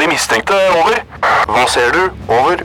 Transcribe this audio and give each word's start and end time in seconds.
de 0.00 0.08
mistenkte. 0.08 0.56
Over. 0.80 1.02
Hva 1.50 1.66
ser 1.68 1.92
du? 1.94 2.02
Over. 2.30 2.62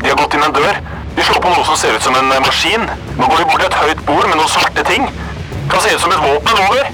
De 0.00 0.08
har 0.08 0.16
gått 0.18 0.36
inn 0.36 0.44
en 0.46 0.54
dør. 0.56 0.80
De 1.16 1.24
slår 1.26 1.42
på 1.44 1.52
noe 1.52 1.66
som 1.66 1.78
ser 1.78 1.96
ut 1.96 2.04
som 2.04 2.16
en 2.16 2.32
eh, 2.32 2.42
maskin. 2.44 2.84
Nå 3.18 3.28
går 3.28 3.42
de 3.42 3.46
bort 3.50 3.62
til 3.62 3.68
et 3.68 3.78
høyt 3.82 4.04
bord 4.08 4.28
med 4.30 4.38
noen 4.38 4.52
svarte 4.52 4.84
ting. 4.88 5.08
Kan 5.68 5.82
se 5.84 5.94
ut 5.94 6.04
som 6.04 6.14
et 6.14 6.22
våpen. 6.24 6.62
Over. 6.68 6.92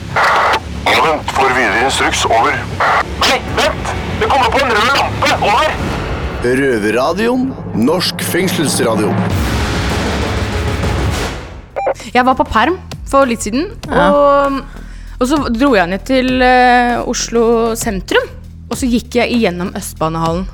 Ja, 0.89 0.99
vent. 1.05 1.35
Får 1.37 1.55
videre 1.57 1.85
instruks. 1.87 2.25
Over. 2.29 2.59
Nei, 3.23 3.39
vent! 3.59 3.93
Det 4.21 4.31
kommer 4.31 4.51
på 4.51 4.63
en 4.65 4.75
rød 4.75 4.91
lampe. 4.99 5.35
Over. 5.51 5.77
Røverradioen. 6.45 7.49
Norsk 7.87 8.25
fengselsradio. 8.27 9.13
Jeg 12.15 12.27
var 12.27 12.37
på 12.39 12.47
perm 12.47 12.79
for 13.11 13.29
litt 13.29 13.45
siden, 13.47 13.69
og, 13.91 14.61
og 15.19 15.29
så 15.29 15.39
dro 15.55 15.71
jeg 15.77 15.91
ned 15.91 16.03
til 16.09 16.43
uh, 16.43 17.03
Oslo 17.11 17.45
sentrum. 17.79 18.34
Og 18.75 18.81
så 18.81 18.89
gikk 18.91 19.15
jeg 19.21 19.31
igjennom 19.31 19.69
Østbanehallen. 19.79 20.49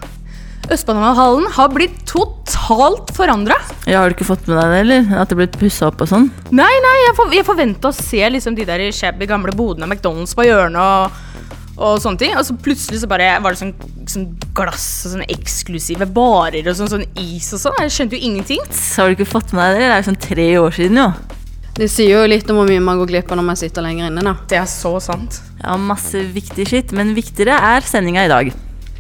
Østbanehallen 0.69 1.47
har 1.57 1.71
blitt 1.73 1.95
totalt 2.05 3.09
forandra. 3.17 3.57
Ja, 3.89 4.03
Har 4.03 4.13
du 4.13 4.15
ikke 4.19 4.29
fått 4.29 4.45
med 4.45 4.59
deg 4.61 4.75
det, 4.75 4.81
eller? 4.85 5.07
At 5.23 5.33
det 5.33 5.39
ble 5.39 5.47
pussa 5.55 5.89
opp 5.89 6.05
og 6.05 6.11
sånn? 6.11 6.29
Nei, 6.53 6.69
nei, 6.85 6.93
jeg, 7.07 7.15
for, 7.17 7.33
jeg 7.33 7.47
forventa 7.49 7.89
å 7.89 7.97
se 7.97 8.21
liksom 8.37 8.59
de 8.59 8.69
der 8.69 8.85
shabby 8.93 9.25
gamle 9.31 9.57
bodene 9.57 9.89
av 9.89 9.95
McDonald's 9.95 10.37
på 10.37 10.45
hjørnet 10.45 10.77
og, 10.85 11.49
og 11.81 11.97
sånne 12.05 12.21
ting. 12.21 12.37
Og 12.37 12.45
så 12.45 12.59
plutselig 12.61 13.01
så 13.01 13.09
bare 13.09 13.33
var 13.41 13.57
det 13.57 13.63
sånn, 13.63 13.73
sånn 14.05 14.29
glass 14.53 14.87
og 15.09 15.17
sånne 15.17 15.33
eksklusive 15.33 16.13
barer 16.21 16.69
og 16.69 16.77
sånn, 16.77 16.93
sånn 16.93 17.09
is 17.25 17.49
og 17.57 17.65
sånn. 17.65 17.81
Jeg 17.87 17.97
skjønte 17.97 18.21
jo 18.21 18.29
ingenting. 18.29 18.69
Så 18.69 19.01
har 19.01 19.09
du 19.09 19.17
ikke 19.17 19.33
fått 19.33 19.57
med 19.57 19.65
deg 19.65 19.81
det? 19.81 19.87
Det 19.89 19.95
er 19.97 20.05
jo 20.05 20.11
sånn 20.13 20.25
tre 20.29 20.51
år 20.61 20.77
siden, 20.77 21.01
jo. 21.07 21.40
Det 21.81 21.87
sier 21.89 22.13
jo 22.13 22.25
litt 22.29 22.51
om 22.53 22.59
hvor 22.61 22.69
mye 22.69 22.81
man 22.85 22.99
går 23.01 23.09
glipp 23.09 23.31
av 23.33 23.39
når 23.41 23.47
man 23.47 23.57
sitter 23.57 23.81
lenger 23.81 24.11
inne, 24.11 24.21
da. 24.21 24.35
Det 24.53 24.59
er 24.61 24.67
så 24.69 24.99
sant. 25.01 25.39
Ja, 25.63 25.79
masse 25.81 26.21
viktig 26.35 26.67
skitt, 26.69 26.93
men 26.93 27.15
viktigere 27.17 27.57
er 27.57 27.87
sendinga 27.89 28.27
i 28.27 28.29
dag. 28.29 28.51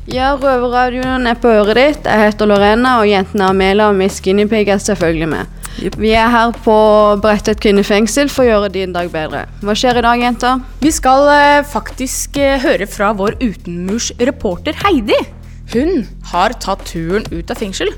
Ja, 0.08 0.30
Røverradioen 0.40 1.28
er 1.28 1.36
på 1.36 1.52
øret 1.52 1.76
ditt. 1.76 2.08
Jeg 2.08 2.24
heter 2.24 2.48
Lorena, 2.48 2.94
og 3.02 3.10
jentene 3.10 3.50
Amela 3.52 3.90
og 3.90 3.98
Miss 4.00 4.16
Guinevere 4.24 4.78
er 4.78 4.80
selvfølgelig 4.80 5.28
med. 5.28 5.60
Yep. 5.84 6.00
Vi 6.00 6.14
er 6.16 6.32
her 6.32 6.56
på 6.64 6.76
Bredtvet 7.20 7.60
kvinnefengsel 7.60 8.32
for 8.32 8.46
å 8.46 8.48
gjøre 8.48 8.72
din 8.72 8.96
dag 8.96 9.12
bedre. 9.12 9.44
Hva 9.60 9.76
skjer 9.76 10.00
i 10.00 10.06
dag, 10.08 10.24
jenter? 10.24 10.64
Vi 10.80 10.92
skal 10.96 11.28
eh, 11.36 11.60
faktisk 11.68 12.40
eh, 12.40 12.56
høre 12.64 12.88
fra 12.88 13.12
vår 13.16 13.36
utenmursreporter 13.44 14.80
Heidi. 14.86 15.20
Hun 15.76 16.06
har 16.32 16.56
tatt 16.64 16.88
turen 16.88 17.28
ut 17.28 17.52
av 17.52 17.60
fengsel. 17.60 17.92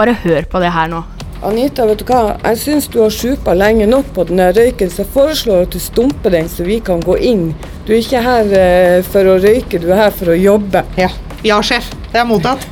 Bare 0.00 0.14
hør 0.16 0.46
på 0.48 0.60
det 0.62 0.70
her 0.72 0.88
nå. 0.88 1.02
Anita, 1.44 1.84
vet 1.88 2.00
du 2.00 2.06
hva? 2.08 2.34
Jeg 2.40 2.56
syns 2.60 2.86
du 2.92 2.98
har 3.02 3.12
supa 3.12 3.52
lenge 3.56 3.84
nok 3.88 4.10
på 4.16 4.24
den 4.28 4.40
røyken, 4.56 4.88
så 4.92 5.02
jeg 5.02 5.10
foreslår 5.12 5.66
at 5.66 5.74
du 5.74 5.80
stumper 5.80 6.32
den, 6.32 6.48
så 6.48 6.64
vi 6.64 6.78
kan 6.84 7.02
gå 7.04 7.18
inn. 7.20 7.50
Du 7.84 7.92
er 7.92 7.98
ikke 8.00 8.22
her 8.24 8.52
eh, 8.56 9.00
for 9.04 9.28
å 9.28 9.38
røyke, 9.40 9.80
du 9.80 9.90
er 9.90 10.06
her 10.06 10.14
for 10.16 10.32
å 10.32 10.36
jobbe. 10.36 10.82
Ja. 11.00 11.10
Ja, 11.44 11.58
sjef. 11.64 11.90
Det 12.12 12.20
er 12.20 12.28
mottatt. 12.28 12.64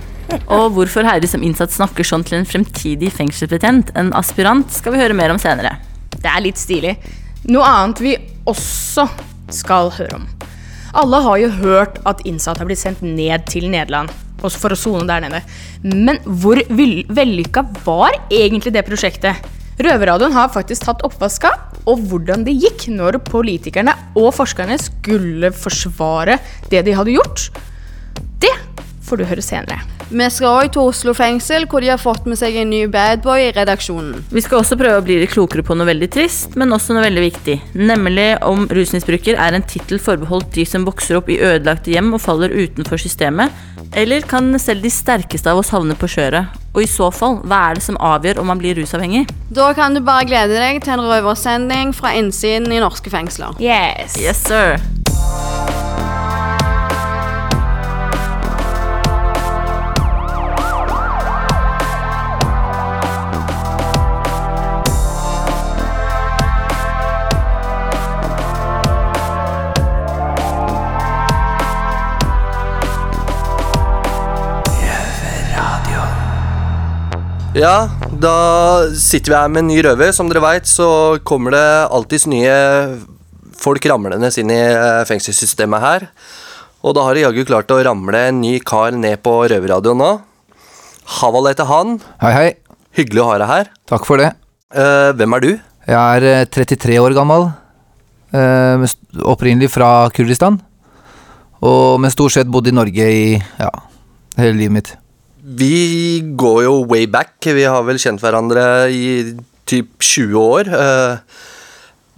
Og 0.54 0.76
hvorfor 0.76 1.06
Heidi 1.06 1.30
som 1.30 1.42
innsatt 1.46 1.74
snakker 1.74 2.06
sånn 2.06 2.26
til 2.26 2.38
en 2.38 2.46
fremtidig 2.46 3.10
fengselsbetjent, 3.14 3.90
en 3.98 4.12
aspirant, 4.18 4.70
skal 4.74 4.94
vi 4.94 5.02
høre 5.02 5.16
mer 5.18 5.34
om 5.34 5.42
senere. 5.42 5.76
Det 6.14 6.30
er 6.30 6.44
litt 6.44 6.58
stilig. 6.58 6.94
Noe 7.50 7.66
annet 7.66 8.02
vi 8.02 8.14
også 8.46 9.08
skal 9.54 9.90
høre 9.98 10.20
om. 10.20 10.30
Alle 10.98 11.22
har 11.26 11.42
jo 11.42 11.50
hørt 11.62 11.98
at 12.06 12.22
innsatte 12.26 12.62
har 12.62 12.70
blitt 12.70 12.82
sendt 12.82 13.02
ned 13.06 13.46
til 13.50 13.66
Nederland 13.70 14.14
også 14.44 14.60
for 14.60 14.74
å 14.74 14.78
sone 14.78 15.06
der 15.08 15.24
nede. 15.24 15.42
Men 15.86 16.20
hvor 16.24 16.60
vellykka 16.68 17.64
var 17.86 18.16
egentlig 18.28 18.74
det 18.76 18.84
prosjektet? 18.88 19.52
Røverradioen 19.76 20.32
har 20.32 20.52
faktisk 20.52 20.86
tatt 20.86 21.04
oppvaska, 21.04 21.50
og 21.86 22.06
hvordan 22.08 22.46
det 22.46 22.56
gikk 22.56 22.86
når 22.94 23.20
politikerne 23.28 23.92
og 24.16 24.30
forskerne 24.36 24.78
skulle 24.80 25.52
forsvare 25.52 26.38
det 26.72 26.86
de 26.86 26.96
hadde 26.96 27.18
gjort, 27.18 27.50
det 28.40 28.54
får 29.06 29.20
du 29.20 29.28
høre 29.28 29.44
senere. 29.44 29.95
Vi 30.06 30.26
skal 30.30 30.60
òg 30.60 30.68
til 30.70 30.86
Oslo 30.86 31.10
fengsel, 31.18 31.64
hvor 31.66 31.82
de 31.82 31.88
har 31.90 31.98
fått 31.98 32.28
med 32.30 32.38
seg 32.38 32.54
en 32.60 32.70
ny 32.70 32.84
badboy 32.90 33.48
i 33.48 33.54
redaksjonen. 33.56 34.20
Vi 34.30 34.42
skal 34.44 34.60
også 34.60 34.78
prøve 34.78 35.00
å 35.00 35.04
bli 35.04 35.16
litt 35.18 35.32
klokere 35.32 35.64
på 35.66 35.74
noe 35.74 35.88
veldig 35.88 36.08
trist, 36.14 36.54
men 36.54 36.70
også 36.74 36.94
noe 36.94 37.02
veldig 37.08 37.24
viktig. 37.24 37.56
Nemlig 37.74 38.28
om 38.46 38.68
rusmisbruker 38.70 39.34
er 39.34 39.56
en 39.56 39.66
tittel 39.66 39.98
forbeholdt 40.02 40.52
de 40.54 40.66
som 40.68 40.86
vokser 40.86 41.18
opp 41.18 41.30
i 41.32 41.40
ødelagte 41.42 41.90
hjem 41.90 42.12
og 42.14 42.22
faller 42.22 42.54
utenfor 42.54 43.02
systemet, 43.02 43.50
eller 43.98 44.22
kan 44.30 44.54
selv 44.62 44.86
de 44.86 44.92
sterkeste 44.94 45.50
av 45.50 45.58
oss 45.58 45.72
havne 45.74 45.98
på 45.98 46.10
skjøret? 46.10 46.54
Og 46.76 46.84
i 46.84 46.90
så 46.90 47.10
fall, 47.10 47.40
hva 47.48 47.62
er 47.70 47.78
det 47.78 47.86
som 47.86 47.98
avgjør 47.98 48.42
om 48.42 48.50
man 48.52 48.60
blir 48.62 48.78
rusavhengig? 48.78 49.24
Da 49.50 49.72
kan 49.74 49.96
du 49.96 50.04
bare 50.06 50.28
glede 50.28 50.54
deg 50.54 50.82
til 50.84 50.94
en 50.94 51.06
røversending 51.08 51.96
fra 51.96 52.14
innsiden 52.14 52.70
i 52.70 52.82
norske 52.82 53.10
fengsler. 53.10 53.58
Yes. 53.58 54.20
Yes, 54.22 54.44
sir. 54.46 54.76
Ja, 77.56 77.88
da 78.12 78.84
sitter 79.00 79.32
vi 79.32 79.36
her 79.38 79.48
med 79.48 79.62
en 79.62 79.70
ny 79.70 79.78
røver. 79.80 80.10
Som 80.12 80.28
dere 80.28 80.42
veit, 80.44 80.66
så 80.68 81.16
kommer 81.24 81.54
det 81.54 81.66
alltids 81.88 82.26
nye 82.28 82.52
folk 83.56 83.86
ramlende 83.88 84.28
inn 84.42 84.52
i 84.52 84.58
eh, 84.60 85.04
fengselssystemet 85.08 85.80
her. 85.80 86.04
Og 86.84 86.92
da 86.98 87.06
har 87.06 87.16
de 87.16 87.22
jaggu 87.24 87.46
klart 87.48 87.72
å 87.72 87.78
ramle 87.80 88.26
en 88.28 88.42
ny 88.42 88.58
kar 88.60 88.92
ned 88.92 89.22
på 89.24 89.32
røverradioen 89.48 90.02
nå. 90.02 90.10
Haval 91.16 91.48
heter 91.48 91.70
han. 91.70 91.96
Hei, 92.20 92.34
hei. 92.36 92.50
Hyggelig 93.00 93.24
å 93.24 93.30
ha 93.30 93.38
deg 93.40 93.52
her. 93.54 93.72
Takk 93.88 94.04
for 94.04 94.20
det. 94.20 94.34
Uh, 94.76 95.16
hvem 95.16 95.38
er 95.38 95.46
du? 95.46 95.50
Jeg 95.88 95.96
er 95.96 96.28
eh, 96.34 96.44
33 96.60 97.00
år 97.00 97.16
gammel. 97.16 97.48
Uh, 98.36 98.84
Opprinnelig 99.32 99.72
fra 99.72 100.10
Kurdistan. 100.12 100.60
Og 101.64 101.96
men 102.04 102.12
stort 102.12 102.36
sett 102.36 102.52
bodd 102.52 102.68
i 102.68 102.76
Norge 102.76 103.10
i 103.16 103.26
ja, 103.40 103.72
hele 104.36 104.58
livet 104.60 104.76
mitt. 104.76 104.96
Vi 105.46 106.22
går 106.34 106.64
jo 106.64 106.78
way 106.90 107.06
back. 107.06 107.38
Vi 107.38 107.62
har 107.62 107.84
vel 107.86 108.00
kjent 108.02 108.18
hverandre 108.18 108.90
i 108.90 109.36
typ 109.68 110.02
20 110.02 110.34
år. 110.40 110.66
Eh, 110.66 111.18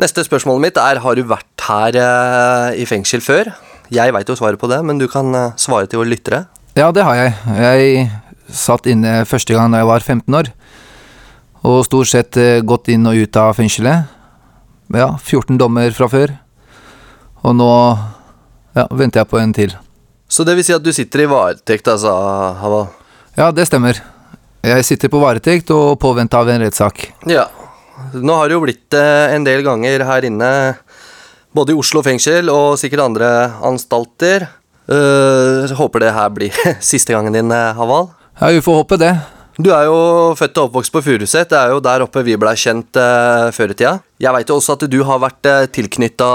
neste 0.00 0.24
spørsmålet 0.24 0.64
mitt 0.64 0.78
er 0.80 1.02
har 1.04 1.18
du 1.18 1.26
vært 1.28 1.64
her 1.66 1.98
eh, 2.00 2.78
i 2.80 2.86
fengsel 2.88 3.20
før? 3.20 3.50
Jeg 3.92 4.14
veit 4.16 4.28
jo 4.28 4.36
svaret 4.38 4.60
på 4.60 4.70
det, 4.72 4.80
men 4.80 4.96
du 5.00 5.04
kan 5.12 5.28
eh, 5.36 5.52
svare 5.60 5.84
til 5.84 6.00
våre 6.00 6.08
lyttere. 6.08 6.46
Ja, 6.78 6.88
det 6.94 7.04
har 7.04 7.18
jeg. 7.18 7.34
Jeg 7.58 8.08
satt 8.48 8.88
inne 8.88 9.26
første 9.28 9.52
gang 9.52 9.74
da 9.74 9.82
jeg 9.82 9.90
var 9.90 10.00
15 10.00 10.38
år. 10.40 10.48
Og 11.68 11.82
stort 11.84 12.08
sett 12.08 12.38
gått 12.64 12.88
inn 12.88 13.04
og 13.10 13.18
ut 13.18 13.36
av 13.36 13.50
fengselet. 13.58 14.08
Ja, 14.94 15.10
14 15.18 15.58
dommer 15.60 15.92
fra 15.92 16.08
før. 16.08 16.32
Og 17.44 17.58
nå 17.58 17.72
ja, 18.78 18.86
venter 18.88 19.20
jeg 19.20 19.28
på 19.28 19.42
en 19.42 19.52
til. 19.52 19.74
Så 20.32 20.46
det 20.48 20.54
vil 20.56 20.64
si 20.64 20.72
at 20.76 20.84
du 20.84 20.94
sitter 20.96 21.26
i 21.26 21.28
varetekt, 21.28 21.90
altså, 21.92 22.14
Haval? 22.62 22.88
Ja, 23.38 23.52
det 23.54 23.68
stemmer. 23.68 24.00
Jeg 24.66 24.82
sitter 24.82 25.10
på 25.12 25.20
varetekt 25.22 25.68
og 25.70 25.92
påvente 26.02 26.34
av 26.34 26.48
en 26.50 26.58
rettssak. 26.64 27.04
Ja. 27.30 27.44
Nå 28.10 28.34
har 28.34 28.48
det 28.50 28.56
jo 28.56 28.62
blitt 28.64 28.88
det 28.90 29.06
en 29.34 29.44
del 29.46 29.62
ganger 29.62 30.02
her 30.08 30.26
inne, 30.26 30.48
både 31.54 31.70
i 31.70 31.78
Oslo 31.78 32.02
fengsel 32.02 32.50
og 32.50 32.74
sikkert 32.80 33.04
andre 33.04 33.28
anstalter. 33.62 34.48
Uh, 34.90 35.70
håper 35.78 36.02
det 36.02 36.14
her 36.16 36.32
blir 36.34 36.58
siste 36.90 37.14
gangen 37.14 37.36
din, 37.36 37.52
eh, 37.54 37.76
Haval. 37.76 38.08
Ja, 38.40 38.48
vi 38.56 38.62
får 38.64 38.80
håpe 38.80 38.98
det. 38.98 39.12
Du 39.58 39.70
er 39.74 39.86
jo 39.86 39.98
født 40.38 40.58
og 40.58 40.70
oppvokst 40.70 40.94
på 40.94 41.02
Furuset. 41.04 41.50
Det 41.50 41.58
er 41.58 41.74
jo 41.74 41.82
der 41.84 42.02
oppe 42.06 42.24
vi 42.26 42.38
blei 42.40 42.56
kjent 42.58 42.98
uh, 42.98 43.52
før 43.54 43.74
i 43.74 43.78
tida. 43.78 43.92
Jeg 44.18 44.34
veit 44.34 44.50
jo 44.50 44.58
også 44.58 44.74
at 44.78 44.86
du 44.90 44.98
har 45.06 45.22
vært 45.22 45.50
uh, 45.50 45.68
tilknytta 45.70 46.32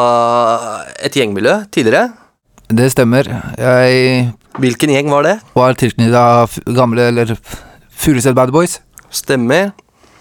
et 1.04 1.20
gjengmiljø 1.20 1.58
tidligere. 1.74 2.14
Det 2.72 2.88
stemmer. 2.94 3.28
Jeg 3.60 4.32
Hvilken 4.62 4.92
gjeng 4.94 5.10
var 5.10 5.26
det? 5.26 5.38
var 5.58 5.74
tilknyttet 5.74 6.60
gamle, 6.76 7.08
eller 7.10 7.34
Furuset 7.90 8.36
Bad 8.36 8.52
Boys. 8.54 8.80
Stemmer. 9.14 9.72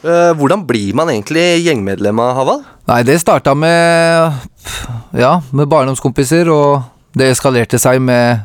Eh, 0.03 0.33
hvordan 0.35 0.65
blir 0.67 0.95
man 0.99 1.11
egentlig 1.13 1.63
gjengmedlem 1.67 2.19
av 2.19 2.33
Haval? 2.41 2.63
Nei, 2.89 3.03
det 3.07 3.21
starta 3.23 3.55
med 3.55 4.33
Ja, 5.15 5.41
med 5.53 5.69
barndomskompiser, 5.69 6.49
og 6.51 6.83
det 7.15 7.31
eskalerte 7.35 7.79
seg 7.79 8.01
med 8.03 8.41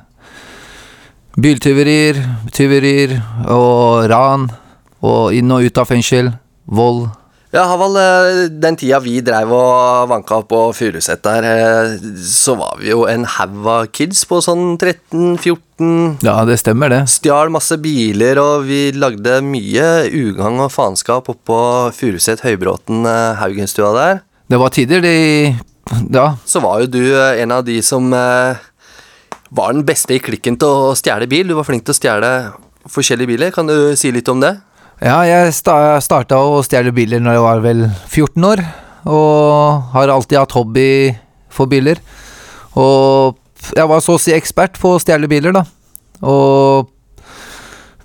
biltyverier, 1.40 2.20
tyverier 2.52 3.18
og 3.54 4.10
ran. 4.12 4.50
Og 5.06 5.34
inn 5.38 5.52
og 5.54 5.64
ut 5.64 5.78
av 5.78 5.88
fengsel. 5.88 6.32
Vold. 6.68 7.08
Ja, 7.56 7.62
Haval, 7.64 7.96
eh, 7.96 8.50
den 8.52 8.76
tida 8.76 8.98
vi 9.00 9.22
dreiv 9.24 9.54
og 9.56 10.10
vanka 10.12 10.42
på 10.50 10.66
Furuset 10.76 11.22
der, 11.24 11.46
eh, 11.48 11.94
så 12.20 12.58
var 12.60 12.76
vi 12.82 12.90
jo 12.92 13.06
en 13.08 13.24
haug 13.24 13.68
av 13.72 13.86
kids 13.88 14.26
på 14.28 14.42
sånn 14.44 14.76
13-14 14.76 16.18
Ja, 16.28 16.44
det 16.44 16.60
stemmer, 16.60 16.92
det. 16.92 17.06
Stjal 17.08 17.48
masse 17.54 17.78
biler, 17.80 18.36
og 18.44 18.68
vi 18.68 18.92
lagde 18.92 19.40
mye 19.48 20.12
ugagn 20.12 20.60
og 20.60 20.74
faenskap 20.76 21.32
oppå 21.32 21.62
Furuset 21.96 22.44
Høybråten 22.44 23.08
eh, 23.08 23.40
Haugenstua 23.40 23.94
der. 23.96 24.22
Det 24.52 24.60
var 24.60 24.76
tider 24.76 25.02
de 25.02 25.56
Ja, 26.12 26.36
Så 26.44 26.60
var 26.60 26.82
jo 26.84 26.92
du 26.92 27.02
en 27.16 27.52
av 27.52 27.64
de 27.64 27.80
som 27.82 28.12
var 28.12 29.72
den 29.72 29.86
beste 29.88 30.18
i 30.18 30.20
klikken 30.20 30.60
til 30.60 30.68
å 30.68 30.96
stjele 31.00 31.30
bil. 31.32 31.48
Du 31.48 31.56
var 31.56 31.64
flink 31.64 31.86
til 31.88 31.96
å 31.96 32.00
stjele 32.02 32.32
forskjellige 32.92 33.32
biler. 33.32 33.52
Kan 33.56 33.72
du 33.72 33.96
si 33.96 34.12
litt 34.12 34.28
om 34.28 34.44
det? 34.44 34.58
Ja, 34.98 35.20
jeg 35.30 35.52
sta 35.54 36.00
starta 36.02 36.40
å 36.42 36.64
stjele 36.66 36.90
biler 36.96 37.22
når 37.22 37.36
jeg 37.36 37.44
var 37.46 37.60
vel 37.62 37.82
14 38.10 38.46
år, 38.50 38.64
og 39.06 39.92
har 39.94 40.10
alltid 40.10 40.40
hatt 40.42 40.56
hobby 40.58 40.88
for 41.54 41.70
biler. 41.70 42.02
Og 42.78 43.38
jeg 43.78 43.86
var 43.92 44.02
så 44.02 44.16
å 44.18 44.22
si 44.22 44.34
ekspert 44.34 44.80
på 44.82 44.96
å 44.96 45.02
stjele 45.02 45.30
biler, 45.30 45.54
da. 45.54 45.64
Og 46.26 46.90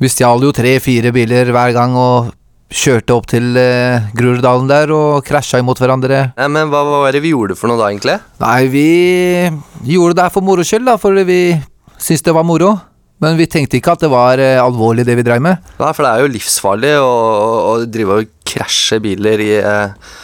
vi 0.03 0.11
stjal 0.13 0.45
jo 0.45 0.53
tre-fire 0.53 1.15
biler 1.17 1.49
hver 1.55 1.73
gang 1.73 1.97
og 1.97 2.33
kjørte 2.73 3.17
opp 3.17 3.27
til 3.29 3.57
eh, 3.61 4.13
Groruddalen 4.17 4.69
der 4.69 4.93
og 4.93 5.25
krasja 5.25 5.61
imot 5.61 5.81
hverandre. 5.81 6.23
Ja, 6.37 6.49
men 6.49 6.69
hva 6.73 6.85
hva 6.85 7.03
var 7.07 7.17
det 7.17 7.25
vi 7.25 7.33
gjorde 7.33 7.57
for 7.57 7.73
noe 7.73 7.81
da, 7.81 7.89
egentlig? 7.89 8.19
Nei, 8.41 8.61
vi 8.73 8.87
gjorde 9.95 10.19
det 10.19 10.27
her 10.29 10.33
for 10.35 10.45
moro 10.45 10.65
skyld, 10.65 10.89
da, 10.89 11.01
fordi 11.01 11.25
vi 11.29 11.43
syntes 11.97 12.25
det 12.29 12.37
var 12.37 12.49
moro. 12.49 12.75
Men 13.23 13.39
vi 13.39 13.47
tenkte 13.51 13.79
ikke 13.79 13.95
at 13.95 14.03
det 14.03 14.11
var 14.13 14.41
eh, 14.43 14.59
alvorlig, 14.59 15.07
det 15.07 15.17
vi 15.19 15.25
dreiv 15.27 15.45
med. 15.45 15.63
Nei, 15.79 15.93
for 15.95 16.05
det 16.05 16.13
er 16.13 16.25
jo 16.25 16.33
livsfarlig 16.35 16.93
å, 16.99 17.13
å, 17.71 17.75
drive 17.87 18.19
og 18.19 18.33
krasje 18.49 18.99
biler 19.05 19.43
i 19.45 19.53
eh, 19.61 20.17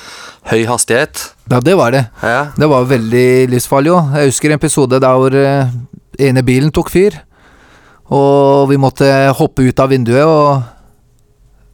høy 0.51 0.65
hastighet. 0.69 1.29
Ja, 1.53 1.63
det 1.65 1.77
var 1.79 1.95
det. 1.95 2.09
Ja. 2.23 2.49
Det 2.59 2.71
var 2.71 2.91
veldig 2.91 3.29
livsfarlig 3.55 3.95
òg. 3.95 4.19
Jeg 4.19 4.33
husker 4.33 4.51
en 4.51 4.59
episode 4.59 5.01
der 5.05 5.23
hvor 5.23 5.39
eh, 5.39 5.71
ene 6.29 6.45
bilen 6.47 6.75
tok 6.75 6.91
fyr. 6.93 7.21
Og 8.09 8.67
vi 8.71 8.81
måtte 8.81 9.07
hoppe 9.37 9.67
ut 9.69 9.81
av 9.85 9.93
vinduet, 9.93 10.25
og 10.25 10.65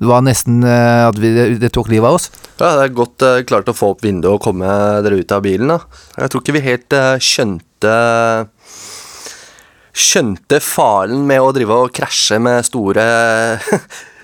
det 0.03 0.11
var 0.11 0.25
nesten 0.27 0.65
eh, 0.67 1.07
at 1.07 1.19
vi, 1.21 1.31
det 1.61 1.71
tok 1.73 1.89
livet 1.93 2.11
av 2.11 2.19
oss. 2.19 2.27
Ja, 2.59 2.75
det 2.77 2.89
er 2.89 2.97
godt 2.99 3.25
eh, 3.25 3.43
klart 3.47 3.71
å 3.71 3.77
få 3.77 3.93
opp 3.95 4.03
vinduet 4.05 4.35
og 4.35 4.43
komme 4.45 4.67
dere 5.05 5.21
ut 5.23 5.35
av 5.35 5.45
bilen. 5.47 5.71
da. 5.71 5.79
Jeg 6.19 6.33
tror 6.33 6.43
ikke 6.43 6.57
vi 6.59 6.65
helt 6.67 6.97
eh, 6.99 7.15
skjønte 7.23 7.95
Skjønte 9.95 10.59
faren 10.65 11.23
med 11.29 11.39
å 11.43 11.53
drive 11.55 11.85
og 11.85 11.95
krasje 11.95 12.41
med 12.43 12.67
store 12.67 13.05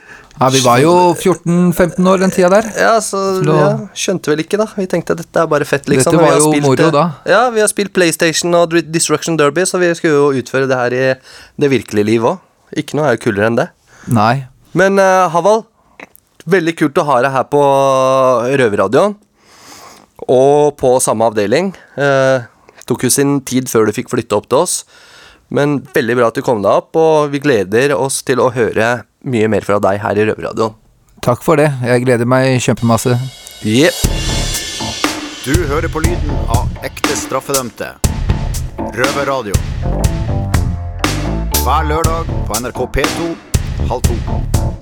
Ja, 0.40 0.48
Vi 0.48 0.62
var 0.64 0.78
jo 0.80 0.92
14-15 1.12 2.06
år 2.08 2.22
den 2.22 2.30
tida 2.32 2.48
der. 2.48 2.68
Ja, 2.80 2.94
så 3.04 3.18
ja, 3.44 3.66
skjønte 3.92 4.30
vel 4.32 4.40
ikke, 4.40 4.56
da. 4.56 4.64
Vi 4.72 4.86
tenkte 4.88 5.12
at 5.12 5.20
dette 5.20 5.42
er 5.42 5.50
bare 5.52 5.66
fett, 5.68 5.84
liksom. 5.92 6.16
Dette 6.16 6.22
var 6.24 6.38
jo 6.38 6.52
spilt, 6.54 6.64
moro 6.64 6.86
da. 6.94 7.02
Ja, 7.28 7.40
vi 7.52 7.60
har 7.60 7.68
spilt 7.68 7.92
PlayStation 7.92 8.56
og 8.56 8.72
Destruction 8.88 9.36
Derby, 9.36 9.66
så 9.68 9.76
vi 9.82 9.90
skulle 9.98 10.16
jo 10.16 10.40
utføre 10.40 10.70
det 10.70 10.78
her 10.80 10.96
i 10.96 11.02
det 11.60 11.70
virkelige 11.74 12.08
liv 12.08 12.24
òg. 12.30 12.40
Ikke 12.80 12.96
noe 12.96 13.10
er 13.10 13.18
jo 13.18 13.24
kulere 13.26 13.50
enn 13.50 13.60
det. 13.60 13.68
Nei. 14.16 14.46
Men 14.80 14.96
uh, 15.02 15.28
Haval, 15.34 15.66
veldig 16.48 16.76
kult 16.78 17.02
å 17.02 17.04
ha 17.10 17.20
deg 17.26 17.36
her 17.36 17.46
på 17.52 17.62
Røverradioen. 18.62 19.18
Og 20.24 20.72
på 20.80 20.96
samme 21.04 21.28
avdeling. 21.28 21.74
Uh, 22.00 22.48
tok 22.88 23.04
jo 23.04 23.12
sin 23.12 23.42
tid 23.44 23.68
før 23.68 23.90
du 23.90 23.96
fikk 24.00 24.08
flytte 24.14 24.40
opp 24.40 24.48
til 24.48 24.64
oss. 24.64 24.80
Men 25.50 25.80
veldig 25.94 26.14
bra 26.18 26.28
at 26.30 26.38
du 26.38 26.44
kom 26.46 26.62
deg 26.62 26.70
opp, 26.70 26.94
og 26.94 27.32
vi 27.32 27.40
gleder 27.42 27.96
oss 27.96 28.20
til 28.26 28.38
å 28.42 28.52
høre 28.54 29.00
mye 29.26 29.50
mer 29.50 29.66
fra 29.66 29.80
deg 29.82 29.98
her 30.02 30.18
i 30.20 30.28
Røverradioen. 30.28 30.76
Takk 31.20 31.42
for 31.44 31.60
det. 31.60 31.68
Jeg 31.84 32.06
gleder 32.06 32.28
meg 32.28 32.62
kjempemasse. 32.64 33.18
Yep. 33.66 33.98
Du 35.44 35.52
hører 35.68 35.90
på 35.92 36.00
lyden 36.06 36.32
av 36.54 36.70
ekte 36.86 37.18
straffedømte. 37.18 37.90
Røverradio. 38.96 39.58
Hver 41.60 41.90
lørdag 41.90 42.30
på 42.48 42.60
NRK 42.62 42.80
P2 42.96 43.28
halv 43.90 44.06
to. 44.06 44.16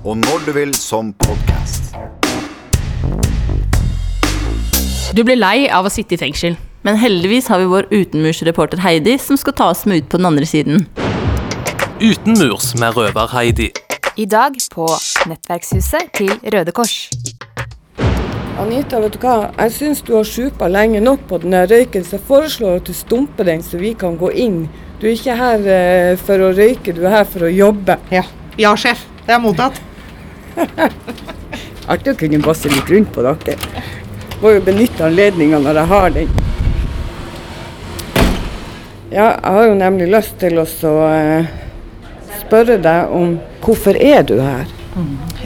Og 0.05 0.17
når 0.21 0.45
du 0.45 0.51
vil 0.55 0.73
som 0.77 1.11
podkast. 1.25 1.91
Du 5.15 5.25
blir 5.25 5.39
lei 5.39 5.67
av 5.73 5.89
å 5.89 5.91
sitte 5.91 6.15
i 6.15 6.21
fengsel. 6.21 6.55
Men 6.81 6.95
heldigvis 6.95 7.47
har 7.47 7.59
vi 7.59 7.65
vår 7.65 7.87
utenmursreporter 7.91 8.79
Heidi, 8.79 9.17
som 9.19 9.37
skal 9.37 9.53
ta 9.53 9.69
oss 9.73 9.85
med 9.85 9.97
ut 9.97 10.09
på 10.09 10.17
den 10.17 10.25
andre 10.29 10.45
siden. 10.45 10.85
Utenmurs 11.99 12.71
med 12.79 12.95
Røver-Heidi. 12.95 13.71
I 14.15 14.25
dag 14.25 14.55
på 14.71 14.87
nettverkshuset 15.27 16.13
til 16.15 16.31
Røde 16.53 16.71
Kors. 16.71 17.09
Anita, 18.59 18.99
vet 19.03 19.15
du 19.15 19.19
hva? 19.23 19.51
Jeg 19.57 19.75
syns 19.75 20.01
du 20.07 20.13
har 20.15 20.27
sjupa 20.27 20.67
lenge 20.71 21.03
nok 21.03 21.27
på 21.27 21.41
den 21.43 21.55
røyken, 21.67 22.03
så 22.03 22.15
jeg 22.15 22.25
foreslår 22.27 22.79
at 22.79 22.87
du 22.87 22.95
stumper 22.95 23.47
den, 23.47 23.63
så 23.63 23.79
vi 23.79 23.93
kan 23.99 24.15
gå 24.19 24.31
inn. 24.31 24.61
Du 24.99 25.07
er 25.07 25.15
ikke 25.15 25.35
her 25.39 25.69
eh, 25.75 26.15
for 26.19 26.43
å 26.43 26.51
røyke, 26.55 26.95
du 26.95 27.05
er 27.05 27.19
her 27.19 27.27
for 27.27 27.47
å 27.47 27.51
jobbe. 27.51 27.99
Ja, 28.11 28.23
ja 28.59 28.75
sjef. 28.79 29.03
Det 29.27 29.35
er 29.35 29.43
mottatt. 29.43 29.79
Artig 31.91 32.15
å 32.15 32.19
kunne 32.19 32.43
basse 32.43 32.71
litt 32.71 32.91
rundt 32.91 33.11
på 33.15 33.23
dere. 33.27 33.59
Må 34.39 34.55
jo 34.55 34.63
benytte 34.63 35.07
anledninga 35.07 35.59
når 35.63 35.83
jeg 35.83 35.91
har 35.93 36.15
den. 36.15 36.39
Ja, 39.09 39.31
jeg 39.41 39.53
har 39.55 39.63
jo 39.65 39.77
nemlig 39.77 40.05
lyst 40.11 40.35
til 40.37 40.59
å 40.61 40.65
eh, 41.09 41.47
spørre 42.43 42.75
deg 42.81 43.13
om 43.15 43.39
hvorfor 43.63 43.97
er 43.97 44.21
du 44.27 44.35
her? 44.37 44.69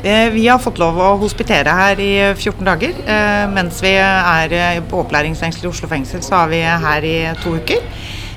Eh, 0.03 0.27
Vi 0.33 0.49
har 0.49 0.59
fått 0.59 0.81
lov 0.81 0.99
å 0.99 1.13
hospitere 1.21 1.71
her 1.71 2.01
i 2.03 2.11
14 2.33 2.65
dager. 2.67 2.91
Eh, 3.07 3.45
Mens 3.53 3.79
vi 3.83 3.93
er 3.95 4.81
på 4.89 4.99
opplæringsfengsel 5.05 5.63
i 5.63 5.71
Oslo 5.71 5.87
fengsel, 5.87 6.19
så 6.25 6.41
er 6.43 6.51
vi 6.51 6.61
her 6.87 7.07
i 7.07 7.15
to 7.39 7.55
uker. 7.55 7.87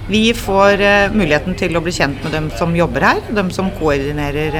Vi 0.06 0.28
får 0.38 0.78
muligheten 1.10 1.56
til 1.58 1.74
å 1.74 1.82
bli 1.82 1.90
kjent 1.90 2.22
med 2.22 2.30
dem 2.30 2.44
som 2.54 2.76
jobber 2.78 3.02
her, 3.02 3.22
dem 3.34 3.48
som 3.50 3.72
koordinerer 3.74 4.54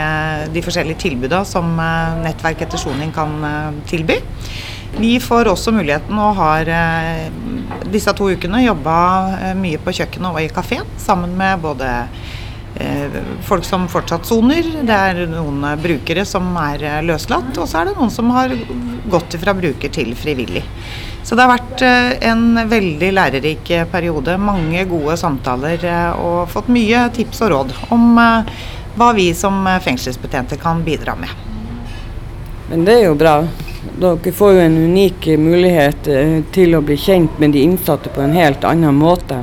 de 0.51 0.63
forskjellige 0.67 1.05
tilbudene 1.05 1.47
som 1.47 1.77
Nettverk 2.25 2.65
etter 2.67 2.83
soning 2.83 3.13
kan 3.15 3.37
tilby. 3.87 4.17
Vi 4.99 5.19
får 5.21 5.51
også 5.51 5.75
muligheten 5.77 6.17
og 6.17 6.39
har 6.39 6.69
eh, 6.73 7.27
disse 7.93 8.13
to 8.17 8.31
ukene 8.33 8.63
jobba 8.65 8.97
eh, 9.37 9.57
mye 9.59 9.81
på 9.83 9.93
kjøkkenet 9.93 10.31
og 10.31 10.39
i 10.41 10.49
kafeen 10.49 10.89
sammen 11.01 11.35
med 11.37 11.61
både 11.61 11.91
eh, 12.81 13.19
folk 13.45 13.67
som 13.69 13.85
fortsatt 13.93 14.25
soner, 14.25 14.71
det 14.89 14.97
er 15.11 15.21
noen 15.29 15.67
brukere 15.83 16.25
som 16.25 16.49
er 16.63 17.03
løslatt, 17.05 17.53
og 17.61 17.69
så 17.69 17.83
er 17.83 17.91
det 17.91 17.99
noen 17.99 18.15
som 18.15 18.33
har 18.33 18.57
gått 19.13 19.37
fra 19.43 19.53
bruker 19.59 19.93
til 19.93 20.15
frivillig. 20.17 20.65
Så 21.27 21.37
det 21.37 21.45
har 21.45 21.53
vært 21.59 21.83
en 22.23 22.69
veldig 22.71 23.09
lærerik 23.11 23.73
periode. 23.91 24.37
Mange 24.39 24.85
gode 24.87 25.17
samtaler 25.19 25.83
og 26.23 26.47
fått 26.53 26.71
mye 26.71 27.01
tips 27.17 27.43
og 27.43 27.51
råd 27.51 27.75
om 27.97 28.05
hva 28.15 29.09
vi 29.19 29.33
som 29.35 29.67
fengselsbetjente 29.83 30.61
kan 30.63 30.87
bidra 30.87 31.19
med. 31.19 31.35
Men 32.71 32.87
det 32.87 33.01
er 33.01 33.09
jo 33.09 33.19
bra. 33.19 33.41
Dere 33.97 34.33
får 34.33 34.53
jo 34.53 34.61
en 34.61 34.75
unik 34.91 35.27
mulighet 35.41 36.09
eh, 36.13 36.41
til 36.53 36.77
å 36.77 36.83
bli 36.85 36.99
kjent 37.01 37.39
med 37.41 37.55
de 37.57 37.63
innsatte 37.65 38.11
på 38.13 38.21
en 38.21 38.35
helt 38.37 38.65
annen 38.69 38.93
måte. 38.93 39.39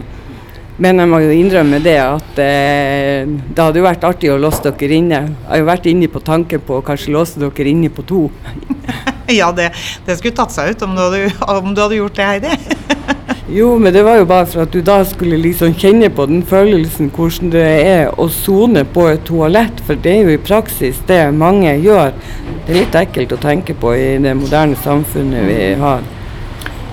Men 0.78 1.02
jeg 1.02 1.10
må 1.10 1.20
jo 1.24 1.32
innrømme 1.34 1.80
det 1.82 1.96
at 2.02 2.38
eh, 2.42 3.26
det 3.26 3.58
hadde 3.58 3.82
jo 3.82 3.88
vært 3.88 4.06
artig 4.06 4.30
å 4.30 4.38
låse 4.38 4.62
dere 4.66 5.00
inne. 5.00 5.24
Jeg 5.32 5.50
har 5.50 5.64
jo 5.64 5.70
vært 5.72 5.90
inne 5.90 6.10
på 6.10 6.22
tanken 6.22 6.62
på 6.68 6.78
å 6.78 6.86
kanskje 6.86 7.16
låse 7.16 7.42
dere 7.42 7.74
inne 7.74 7.90
på 7.94 8.06
to. 8.06 8.28
Ja, 9.32 9.54
det, 9.56 9.70
det 10.04 10.18
skulle 10.20 10.36
tatt 10.36 10.52
seg 10.52 10.74
ut 10.74 10.82
om 10.84 10.98
du 10.98 11.00
hadde, 11.00 11.20
om 11.48 11.72
du 11.72 11.80
hadde 11.80 11.96
gjort 11.96 12.18
det, 12.20 12.26
Heidi. 12.28 12.58
Jo, 13.54 13.78
men 13.80 13.94
det 13.96 14.04
var 14.06 14.18
jo 14.20 14.26
bare 14.28 14.48
for 14.50 14.64
at 14.64 14.74
du 14.74 14.82
da 14.86 14.98
skulle 15.08 15.38
liksom 15.40 15.74
kjenne 15.80 16.08
på 16.14 16.26
den 16.30 16.44
følelsen 16.48 17.10
hvordan 17.14 17.52
det 17.54 17.64
er 17.64 18.12
å 18.20 18.30
sone 18.32 18.86
på 18.88 19.08
et 19.12 19.26
toalett, 19.28 19.82
for 19.88 20.00
det 20.00 20.14
er 20.14 20.28
jo 20.28 20.36
i 20.36 20.42
praksis 20.42 21.02
det 21.10 21.22
mange 21.36 21.74
gjør. 21.84 22.16
Det 22.64 22.72
er 22.72 22.78
litt 22.80 22.96
ekkelt 22.96 23.34
å 23.36 23.42
tenke 23.44 23.76
på 23.76 23.92
i 24.00 24.12
det 24.24 24.32
moderne 24.40 24.78
samfunnet 24.80 25.50
vi 25.50 25.64
har. 25.82 26.04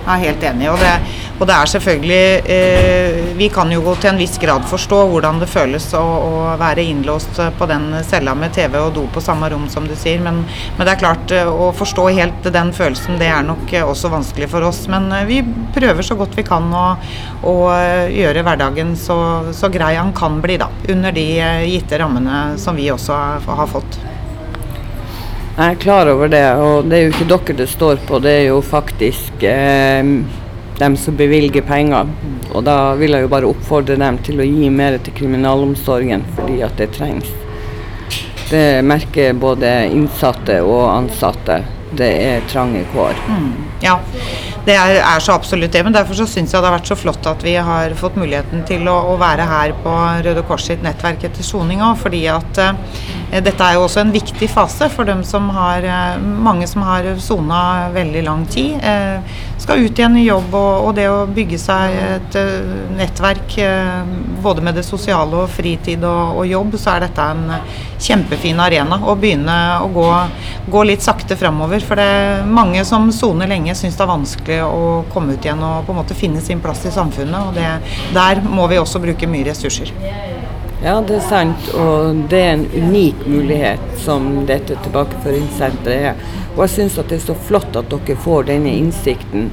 Jeg 0.01 0.17
er 0.17 0.23
helt 0.25 0.45
enig. 0.49 0.67
Og 0.73 0.81
det, 0.81 0.93
og 1.39 1.47
det 1.47 1.55
er 1.55 1.71
selvfølgelig 1.71 2.23
eh, 2.55 3.19
Vi 3.39 3.49
kan 3.53 3.71
jo 3.73 3.95
til 4.01 4.11
en 4.11 4.19
viss 4.19 4.35
grad 4.41 4.65
forstå 4.69 4.99
hvordan 5.13 5.39
det 5.41 5.49
føles 5.51 5.87
å, 5.95 6.01
å 6.03 6.33
være 6.61 6.83
innlåst 6.91 7.39
på 7.59 7.69
den 7.71 7.87
cella 8.09 8.35
med 8.35 8.55
TV 8.57 8.81
og 8.81 8.95
do 8.97 9.07
på 9.15 9.23
samme 9.23 9.49
rom, 9.53 9.69
som 9.71 9.87
du 9.87 9.95
sier. 9.95 10.19
Men, 10.25 10.43
men 10.77 10.89
det 10.89 10.97
er 10.97 11.03
klart, 11.05 11.35
eh, 11.37 11.47
å 11.47 11.71
forstå 11.77 12.09
helt 12.19 12.51
den 12.51 12.75
følelsen, 12.75 13.21
det 13.23 13.31
er 13.31 13.47
nok 13.47 13.71
eh, 13.71 13.87
også 13.87 14.11
vanskelig 14.11 14.51
for 14.51 14.67
oss. 14.67 14.83
Men 14.91 15.07
eh, 15.15 15.27
vi 15.31 15.41
prøver 15.77 16.07
så 16.07 16.19
godt 16.19 16.35
vi 16.39 16.49
kan 16.49 16.67
å, 16.75 16.87
å 17.47 17.57
gjøre 18.11 18.43
hverdagen 18.47 18.97
så, 18.99 19.21
så 19.55 19.71
grei 19.71 19.95
han 20.01 20.11
kan 20.17 20.43
bli, 20.43 20.59
da. 20.61 20.73
Under 20.91 21.15
de 21.15 21.29
gitte 21.71 22.03
rammene 22.03 22.41
som 22.59 22.75
vi 22.75 22.91
også 22.91 23.21
har 23.47 23.71
fått. 23.71 24.01
Jeg 25.61 25.75
er 25.75 25.81
klar 25.83 26.09
over 26.09 26.31
det, 26.33 26.41
og 26.57 26.87
det 26.89 26.97
er 26.97 27.03
jo 27.03 27.09
ikke 27.13 27.27
dere 27.29 27.55
det 27.59 27.67
står 27.69 27.99
på, 28.09 28.17
det 28.25 28.31
er 28.33 28.47
jo 28.47 28.63
faktisk 28.65 29.43
eh, 29.45 30.13
dem 30.79 30.97
som 30.97 31.19
bevilger 31.19 31.67
penger. 31.69 32.09
Og 32.55 32.65
da 32.65 32.95
vil 32.97 33.13
jeg 33.13 33.27
jo 33.27 33.33
bare 33.35 33.51
oppfordre 33.51 33.99
dem 34.01 34.17
til 34.25 34.41
å 34.41 34.47
gi 34.49 34.71
mer 34.73 34.97
til 35.05 35.19
kriminalomsorgen, 35.19 36.25
fordi 36.39 36.63
at 36.65 36.81
det 36.81 36.89
trengs. 36.97 37.29
Det 38.49 38.81
merker 38.89 39.37
både 39.37 39.75
innsatte 39.93 40.63
og 40.65 40.87
ansatte. 40.95 41.61
Det 41.93 42.09
er 42.09 42.49
trange 42.49 42.87
kår. 42.95 43.21
Ja, 43.85 43.99
det 44.65 44.75
er, 44.81 44.97
er 45.03 45.21
så 45.21 45.37
absolutt 45.37 45.77
det. 45.77 45.85
Men 45.85 45.93
derfor 45.93 46.17
så 46.17 46.27
syns 46.31 46.55
jeg 46.55 46.63
det 46.63 46.71
har 46.71 46.79
vært 46.79 46.89
så 46.89 46.97
flott 46.97 47.29
at 47.29 47.45
vi 47.45 47.59
har 47.61 47.93
fått 48.01 48.17
muligheten 48.17 48.65
til 48.65 48.89
å, 48.89 48.97
å 49.13 49.21
være 49.21 49.45
her 49.51 49.77
på 49.85 49.95
Røde 50.25 50.45
Kors 50.49 50.71
sitt 50.71 50.81
nettverk 50.87 51.29
etter 51.29 51.45
soning 51.45 51.85
òg. 51.85 52.01
Fordi 52.01 52.25
at 52.33 52.63
eh, 52.65 53.01
dette 53.31 53.63
er 53.63 53.77
jo 53.77 53.85
også 53.87 54.03
en 54.03 54.11
viktig 54.15 54.49
fase 54.51 54.89
for 54.91 55.07
dem 55.07 55.23
som 55.25 55.49
har, 55.55 55.85
eh, 55.87 56.19
mange 56.19 56.67
som 56.67 56.83
har 56.83 57.07
sona 57.23 57.91
veldig 57.95 58.25
lang 58.27 58.47
tid. 58.47 58.83
Eh, 58.83 59.21
skal 59.59 59.85
ut 59.85 59.99
igjen 59.99 60.17
i 60.17 60.25
jobb, 60.25 60.55
og, 60.55 60.95
det 60.97 61.07
å 61.07 61.27
bygge 61.31 61.59
seg 61.61 61.93
et 61.95 62.37
eh, 62.41 62.71
nettverk 62.97 63.59
eh, 63.63 64.09
både 64.43 64.65
med 64.67 64.75
det 64.75 64.83
sosiale 64.87 65.45
og 65.45 65.53
fritid 65.53 66.03
og, 66.03 66.41
og 66.41 66.49
jobb, 66.49 66.75
så 66.81 66.97
er 66.97 67.07
dette 67.07 67.29
en 67.35 67.45
kjempefin 68.01 68.61
arena 68.65 68.99
å 69.05 69.15
begynne 69.21 69.59
å 69.85 69.87
gå, 69.95 70.09
gå 70.73 70.85
litt 70.89 71.07
sakte 71.07 71.39
framover. 71.39 71.85
For 71.87 72.01
det 72.01 72.09
er 72.17 72.51
mange 72.51 72.83
som 72.89 73.13
soner 73.15 73.51
lenge, 73.53 73.77
syns 73.79 73.99
det 73.99 74.07
er 74.07 74.15
vanskelig 74.15 74.61
å 74.67 74.91
komme 75.13 75.37
ut 75.37 75.47
igjen 75.47 75.63
og 75.63 75.87
på 75.87 75.95
en 75.95 76.03
måte 76.03 76.19
finne 76.19 76.43
sin 76.43 76.65
plass 76.65 76.83
i 76.89 76.95
samfunnet. 76.97 77.41
og 77.47 77.55
det, 77.55 77.71
Der 78.17 78.43
må 78.43 78.67
vi 78.67 78.81
også 78.81 79.03
bruke 79.03 79.31
mye 79.31 79.53
ressurser. 79.53 79.93
Ja, 80.81 80.95
det 81.05 81.19
er 81.19 81.27
sant. 81.29 81.67
Og 81.77 82.23
det 82.33 82.39
er 82.41 82.55
en 82.55 82.69
unik 82.73 83.27
mulighet 83.29 83.83
som 84.01 84.31
dette 84.49 84.79
tilbakeføringssenteret 84.81 86.07
er. 86.13 86.23
Og 86.55 86.65
jeg 86.65 86.73
syns 86.77 86.97
det 87.03 87.19
er 87.19 87.27
så 87.27 87.37
flott 87.49 87.77
at 87.77 87.93
dere 87.93 88.17
får 88.25 88.49
denne 88.49 88.73
innsikten. 88.79 89.51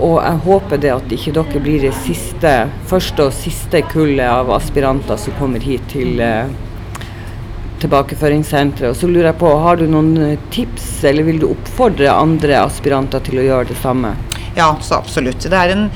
Og 0.00 0.16
jeg 0.18 0.42
håper 0.46 0.80
det 0.82 0.90
at 0.94 1.14
ikke 1.14 1.36
dere 1.36 1.62
blir 1.62 1.84
det 1.84 1.94
siste, 2.02 2.54
første 2.90 3.28
og 3.28 3.36
siste 3.36 3.84
kullet 3.92 4.26
av 4.26 4.50
aspiranter 4.56 5.20
som 5.20 5.36
kommer 5.38 5.62
hit 5.62 5.86
til 5.92 6.18
eh, 6.24 6.50
tilbakeføringssenteret. 7.84 8.90
Og 8.90 8.98
så 8.98 9.10
lurer 9.10 9.30
jeg 9.30 9.40
på, 9.42 9.52
har 9.64 9.78
du 9.78 9.86
noen 9.86 10.14
eh, 10.32 10.46
tips, 10.54 10.88
eller 11.06 11.28
vil 11.30 11.42
du 11.44 11.50
oppfordre 11.52 12.10
andre 12.10 12.58
aspiranter 12.64 13.22
til 13.28 13.38
å 13.38 13.46
gjøre 13.46 13.70
det 13.70 13.78
samme? 13.84 14.16
Ja, 14.56 14.72
så 14.82 14.98
absolutt. 14.98 15.46
Det 15.46 15.56
er 15.56 15.76
en, 15.76 15.90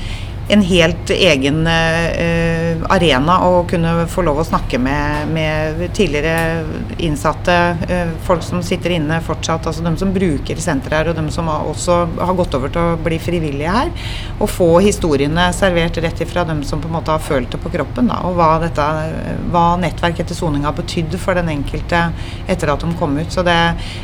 en 0.47 0.61
helt 0.61 1.09
egen 1.09 1.65
uh, 1.67 2.85
arena 2.93 3.37
å 3.47 3.63
kunne 3.69 4.05
få 4.11 4.21
lov 4.25 4.43
å 4.43 4.45
snakke 4.45 4.77
med, 4.81 5.31
med 5.33 5.81
tidligere 5.95 6.65
innsatte, 7.01 7.55
uh, 7.89 8.11
folk 8.27 8.43
som 8.45 8.61
sitter 8.65 8.93
inne 8.99 9.17
fortsatt, 9.25 9.65
altså 9.65 9.85
de 9.85 9.95
som 9.97 10.13
bruker 10.13 10.61
senteret 10.61 10.99
her, 10.99 11.09
og 11.11 11.17
de 11.17 11.33
som 11.33 11.49
også 11.49 11.97
har 12.19 12.37
gått 12.37 12.57
over 12.57 12.73
til 12.73 12.91
å 12.93 12.99
bli 13.01 13.17
frivillige 13.21 13.73
her. 13.73 13.89
Og 14.37 14.51
få 14.51 14.69
historiene 14.85 15.47
servert 15.55 15.97
rett 16.03 16.21
ifra 16.21 16.45
dem 16.47 16.61
som 16.67 16.83
på 16.83 16.91
en 16.91 16.97
måte 16.99 17.13
har 17.15 17.23
følt 17.23 17.49
det 17.55 17.61
på 17.63 17.73
kroppen, 17.73 18.11
da, 18.11 18.21
og 18.27 18.37
hva, 18.37 18.51
dette, 18.61 18.85
hva 19.53 19.65
nettverk 19.81 20.21
etter 20.21 20.37
soning 20.37 20.67
har 20.67 20.75
for 20.75 21.33
den 21.33 21.49
enkelte 21.49 22.01
etter 22.51 22.69
at 22.69 22.83
de 22.83 22.91
kom 22.99 23.15
ut. 23.17 23.31
Så 23.33 23.41
det, 23.43 23.57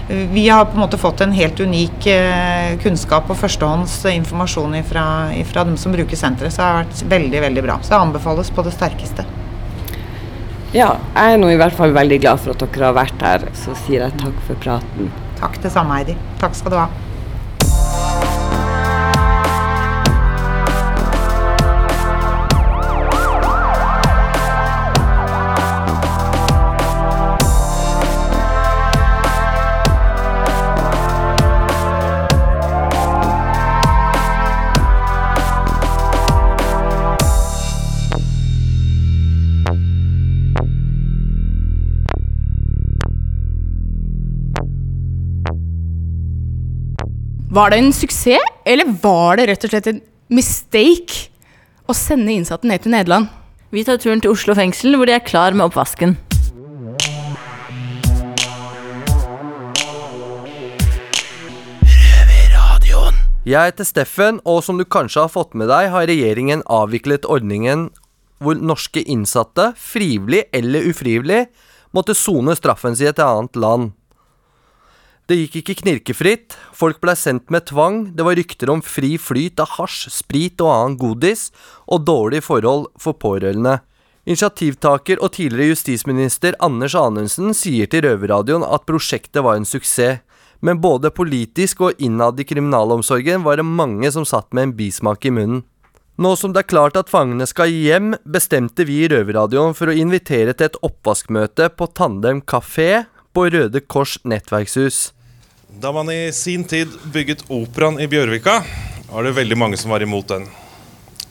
vi 0.07 0.48
har 0.50 0.65
på 0.65 0.77
en 0.77 0.81
måte 0.81 0.98
fått 0.98 1.21
en 1.21 1.36
helt 1.36 1.60
unik 1.60 2.07
uh, 2.10 2.74
kunnskap 2.81 3.29
og 3.29 3.38
førstehånds 3.38 4.00
informasjon 4.15 4.79
ifra, 4.81 5.05
ifra 5.38 5.65
dem 5.67 5.77
som 5.77 5.93
bruker 5.93 6.17
senteret, 6.17 6.30
så 6.39 6.50
det 6.61 6.65
har 6.65 6.79
vært 6.83 7.03
veldig, 7.11 7.41
veldig 7.47 7.63
bra. 7.67 7.77
Så 7.81 7.93
det 7.93 8.00
anbefales 8.00 8.51
på 8.53 8.65
det 8.65 8.73
sterkeste. 8.75 9.25
Ja, 10.71 10.93
jeg 11.17 11.33
er 11.35 11.39
nå 11.41 11.50
i 11.51 11.57
hvert 11.59 11.75
fall 11.75 11.91
veldig 11.91 12.21
glad 12.23 12.39
for 12.39 12.53
at 12.53 12.61
dere 12.63 12.88
har 12.88 12.95
vært 12.95 13.25
her. 13.27 13.47
Så 13.59 13.75
sier 13.83 14.05
jeg 14.05 14.19
takk 14.21 14.38
for 14.47 14.59
praten. 14.63 15.11
Takk 15.41 15.57
det 15.63 15.71
samme, 15.73 15.97
Heidi. 16.00 16.15
Takk 16.39 16.55
skal 16.55 16.71
du 16.71 16.77
ha. 16.79 16.89
Var 47.51 47.67
det 47.74 47.77
en 47.81 47.89
suksess, 47.91 48.39
eller 48.63 48.88
var 49.03 49.36
det 49.36 49.50
rett 49.50 49.65
og 49.67 49.72
slett 49.74 49.88
en 49.91 49.98
mistake 50.31 51.25
å 51.84 51.91
sende 51.91 52.31
innsatte 52.31 52.63
ned 52.63 52.79
til 52.86 52.93
Nederland? 52.93 53.27
Vi 53.75 53.84
tar 53.84 54.00
turen 54.00 54.24
til 54.24 54.31
Oslo 54.31 54.55
fengsel, 54.55 54.96
hvor 54.96 55.10
de 55.10 55.17
er 55.17 55.25
klar 55.27 55.51
med 55.51 55.65
oppvasken. 55.67 56.15
Jeg 63.43 63.60
heter 63.67 63.84
Steffen, 63.84 64.39
og 64.48 64.63
som 64.63 64.79
du 64.79 64.88
kanskje 64.88 65.25
har 65.25 65.36
fått 65.36 65.51
med 65.51 65.67
deg, 65.67 65.91
har 65.91 66.08
regjeringen 66.08 66.63
avviklet 66.72 67.27
ordningen 67.27 67.89
hvor 68.39 68.55
norske 68.55 69.03
innsatte, 69.03 69.74
frivillig 69.75 70.46
eller 70.55 70.88
ufrivillig, 70.88 71.50
måtte 71.91 72.15
sone 72.15 72.55
straffen 72.55 72.96
sin 72.96 73.12
i 73.12 73.12
et 73.12 73.20
annet 73.20 73.60
land. 73.60 73.91
Det 75.31 75.38
gikk 75.38 75.53
ikke 75.61 75.73
knirkefritt, 75.79 76.57
folk 76.75 76.97
blei 77.00 77.13
sendt 77.15 77.53
med 77.55 77.63
tvang, 77.69 78.01
det 78.17 78.23
var 78.27 78.35
rykter 78.35 78.67
om 78.73 78.81
fri 78.83 79.13
flyt 79.15 79.61
av 79.63 79.77
hasj, 79.77 80.09
sprit 80.11 80.59
og 80.59 80.67
annen 80.73 80.97
godis, 81.00 81.45
og 81.88 82.03
dårlige 82.03 82.43
forhold 82.43 82.89
for 83.00 83.15
pårørende. 83.15 83.77
Initiativtaker 84.27 85.21
og 85.23 85.31
tidligere 85.38 85.71
justisminister 85.71 86.57
Anders 86.59 86.97
Anundsen 87.00 87.55
sier 87.55 87.88
til 87.88 88.03
Røverradioen 88.03 88.65
at 88.67 88.83
prosjektet 88.89 89.39
var 89.45 89.55
en 89.55 89.69
suksess, 89.69 90.19
men 90.59 90.83
både 90.83 91.13
politisk 91.15 91.85
og 91.88 92.03
innad 92.03 92.43
i 92.43 92.47
kriminalomsorgen 92.51 93.47
var 93.47 93.61
det 93.61 93.65
mange 93.69 94.11
som 94.11 94.27
satt 94.27 94.51
med 94.51 94.67
en 94.67 94.75
bismak 94.81 95.23
i 95.23 95.31
munnen. 95.31 95.63
Nå 96.19 96.33
som 96.35 96.51
det 96.51 96.65
er 96.65 96.71
klart 96.73 97.00
at 97.00 97.09
fangene 97.09 97.47
skal 97.47 97.71
hjem, 97.71 98.11
bestemte 98.27 98.83
vi 98.83 99.00
i 99.05 99.07
Røverradioen 99.15 99.79
for 99.79 99.88
å 99.88 99.95
invitere 99.95 100.51
til 100.51 100.67
et 100.67 100.77
oppvaskmøte 100.83 101.71
på 101.79 101.88
Tandem 101.95 102.43
kafé 102.43 103.05
på 103.31 103.47
Røde 103.47 103.79
Kors 103.88 104.19
nettverkshus. 104.27 105.13
Da 105.79 105.91
man 105.91 106.11
i 106.11 106.31
sin 106.33 106.63
tid 106.63 106.87
bygget 107.13 107.45
operaen 107.47 107.99
i 107.99 108.07
Bjørvika, 108.07 108.57
var 109.07 109.23
det 109.23 109.31
veldig 109.37 109.55
mange 109.57 109.77
som 109.79 109.93
var 109.93 110.03
imot 110.03 110.27
den. 110.27 110.43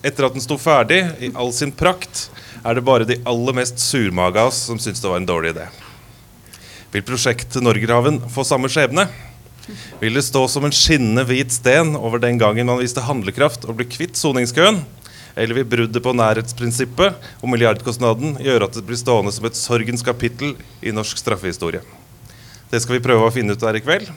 Etter 0.00 0.25
at 0.25 0.32
den 0.32 0.40
sto 0.40 0.56
ferdig 0.56 1.02
i 1.20 1.28
all 1.37 1.52
sin 1.52 1.68
prakt, 1.76 2.30
er 2.64 2.75
det 2.75 2.85
bare 2.87 3.04
de 3.04 3.18
aller 3.28 3.59
mest 3.59 3.76
surmaga 3.82 4.47
av 4.47 4.49
oss 4.49 4.62
som 4.70 4.80
syns 4.80 5.02
det 5.02 5.11
var 5.11 5.20
en 5.20 5.28
dårlig 5.28 5.52
idé. 5.52 5.66
Vil 6.94 7.04
prosjektet 7.04 7.61
Norgerhaven 7.61 8.16
få 8.32 8.47
samme 8.49 8.70
skjebne? 8.73 9.04
Vil 10.00 10.16
det 10.16 10.25
stå 10.25 10.47
som 10.49 10.64
en 10.64 10.75
skinnende 10.75 11.26
hvit 11.28 11.52
sten 11.52 11.92
over 11.99 12.23
den 12.25 12.40
gangen 12.40 12.70
man 12.73 12.80
viste 12.80 13.04
handlekraft 13.04 13.68
og 13.68 13.76
ble 13.76 13.90
kvitt 13.92 14.16
soningskøen? 14.16 14.80
Eller 15.37 15.61
vil 15.61 15.68
bruddet 15.68 16.02
på 16.02 16.16
nærhetsprinsippet 16.16 17.28
og 17.42 17.52
milliardkostnaden 17.52 18.40
gjøre 18.40 18.66
at 18.66 18.80
det 18.80 18.87
blir 18.88 18.99
stående 18.99 19.37
som 19.37 19.44
et 19.47 19.61
sorgens 19.61 20.02
kapittel 20.02 20.56
i 20.80 20.97
norsk 20.97 21.20
straffehistorie? 21.20 21.85
Det 22.73 22.80
skal 22.80 22.97
vi 22.97 23.04
prøve 23.04 23.28
å 23.28 23.35
finne 23.35 23.52
ut 23.52 23.68
her 23.68 23.76
i 23.76 23.85
kveld 23.85 24.09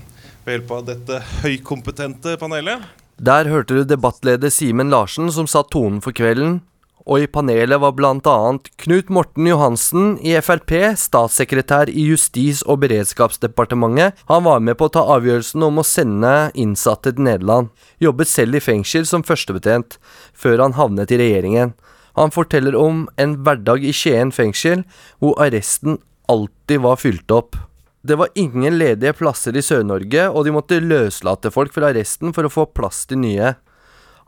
ved 0.44 0.58
hjelp 0.58 0.76
av 0.76 0.84
dette 0.92 1.22
høykompetente 1.44 2.36
panelet. 2.42 2.84
Der 3.24 3.48
hørte 3.48 3.80
du 3.80 3.88
debattleder 3.88 4.52
Simen 4.52 4.92
Larsen 4.92 5.30
som 5.32 5.48
satt 5.48 5.72
tonen 5.72 6.02
for 6.04 6.16
kvelden, 6.16 6.62
og 7.04 7.20
i 7.20 7.28
panelet 7.28 7.82
var 7.84 7.94
bl.a. 7.96 8.36
Knut 8.80 9.10
Morten 9.12 9.48
Johansen 9.48 10.14
i 10.24 10.36
Frp, 10.40 10.72
statssekretær 11.00 11.92
i 11.92 12.06
Justis- 12.08 12.64
og 12.64 12.80
beredskapsdepartementet. 12.84 14.16
Han 14.32 14.46
var 14.48 14.64
med 14.64 14.80
på 14.80 14.88
å 14.88 14.94
ta 14.96 15.04
avgjørelsen 15.18 15.66
om 15.68 15.82
å 15.82 15.88
sende 15.88 16.34
innsatte 16.56 17.12
til 17.12 17.28
Nederland. 17.28 17.74
Jobbet 18.04 18.32
selv 18.32 18.56
i 18.56 18.64
fengsel 18.64 19.08
som 19.10 19.26
førstebetjent, 19.28 20.00
før 20.32 20.64
han 20.64 20.78
havnet 20.80 21.12
i 21.12 21.20
regjeringen. 21.20 21.76
Han 22.16 22.32
forteller 22.32 22.78
om 22.78 23.06
en 23.20 23.36
hverdag 23.44 23.84
i 23.84 23.94
Skien 23.96 24.32
fengsel, 24.32 24.86
hvor 25.20 25.36
arresten 25.44 26.00
alltid 26.32 26.86
var 26.86 27.02
fylt 27.02 27.32
opp. 27.36 27.58
Det 28.04 28.18
var 28.20 28.34
ingen 28.36 28.76
ledige 28.78 29.14
plasser 29.16 29.56
i 29.56 29.62
Sør-Norge, 29.64 30.26
og 30.30 30.44
de 30.44 30.52
måtte 30.52 30.82
løslate 30.84 31.52
folk 31.56 31.72
fra 31.76 31.94
resten 31.96 32.34
for 32.36 32.44
å 32.44 32.52
få 32.52 32.66
plass 32.76 33.06
til 33.08 33.22
nye. 33.24 33.54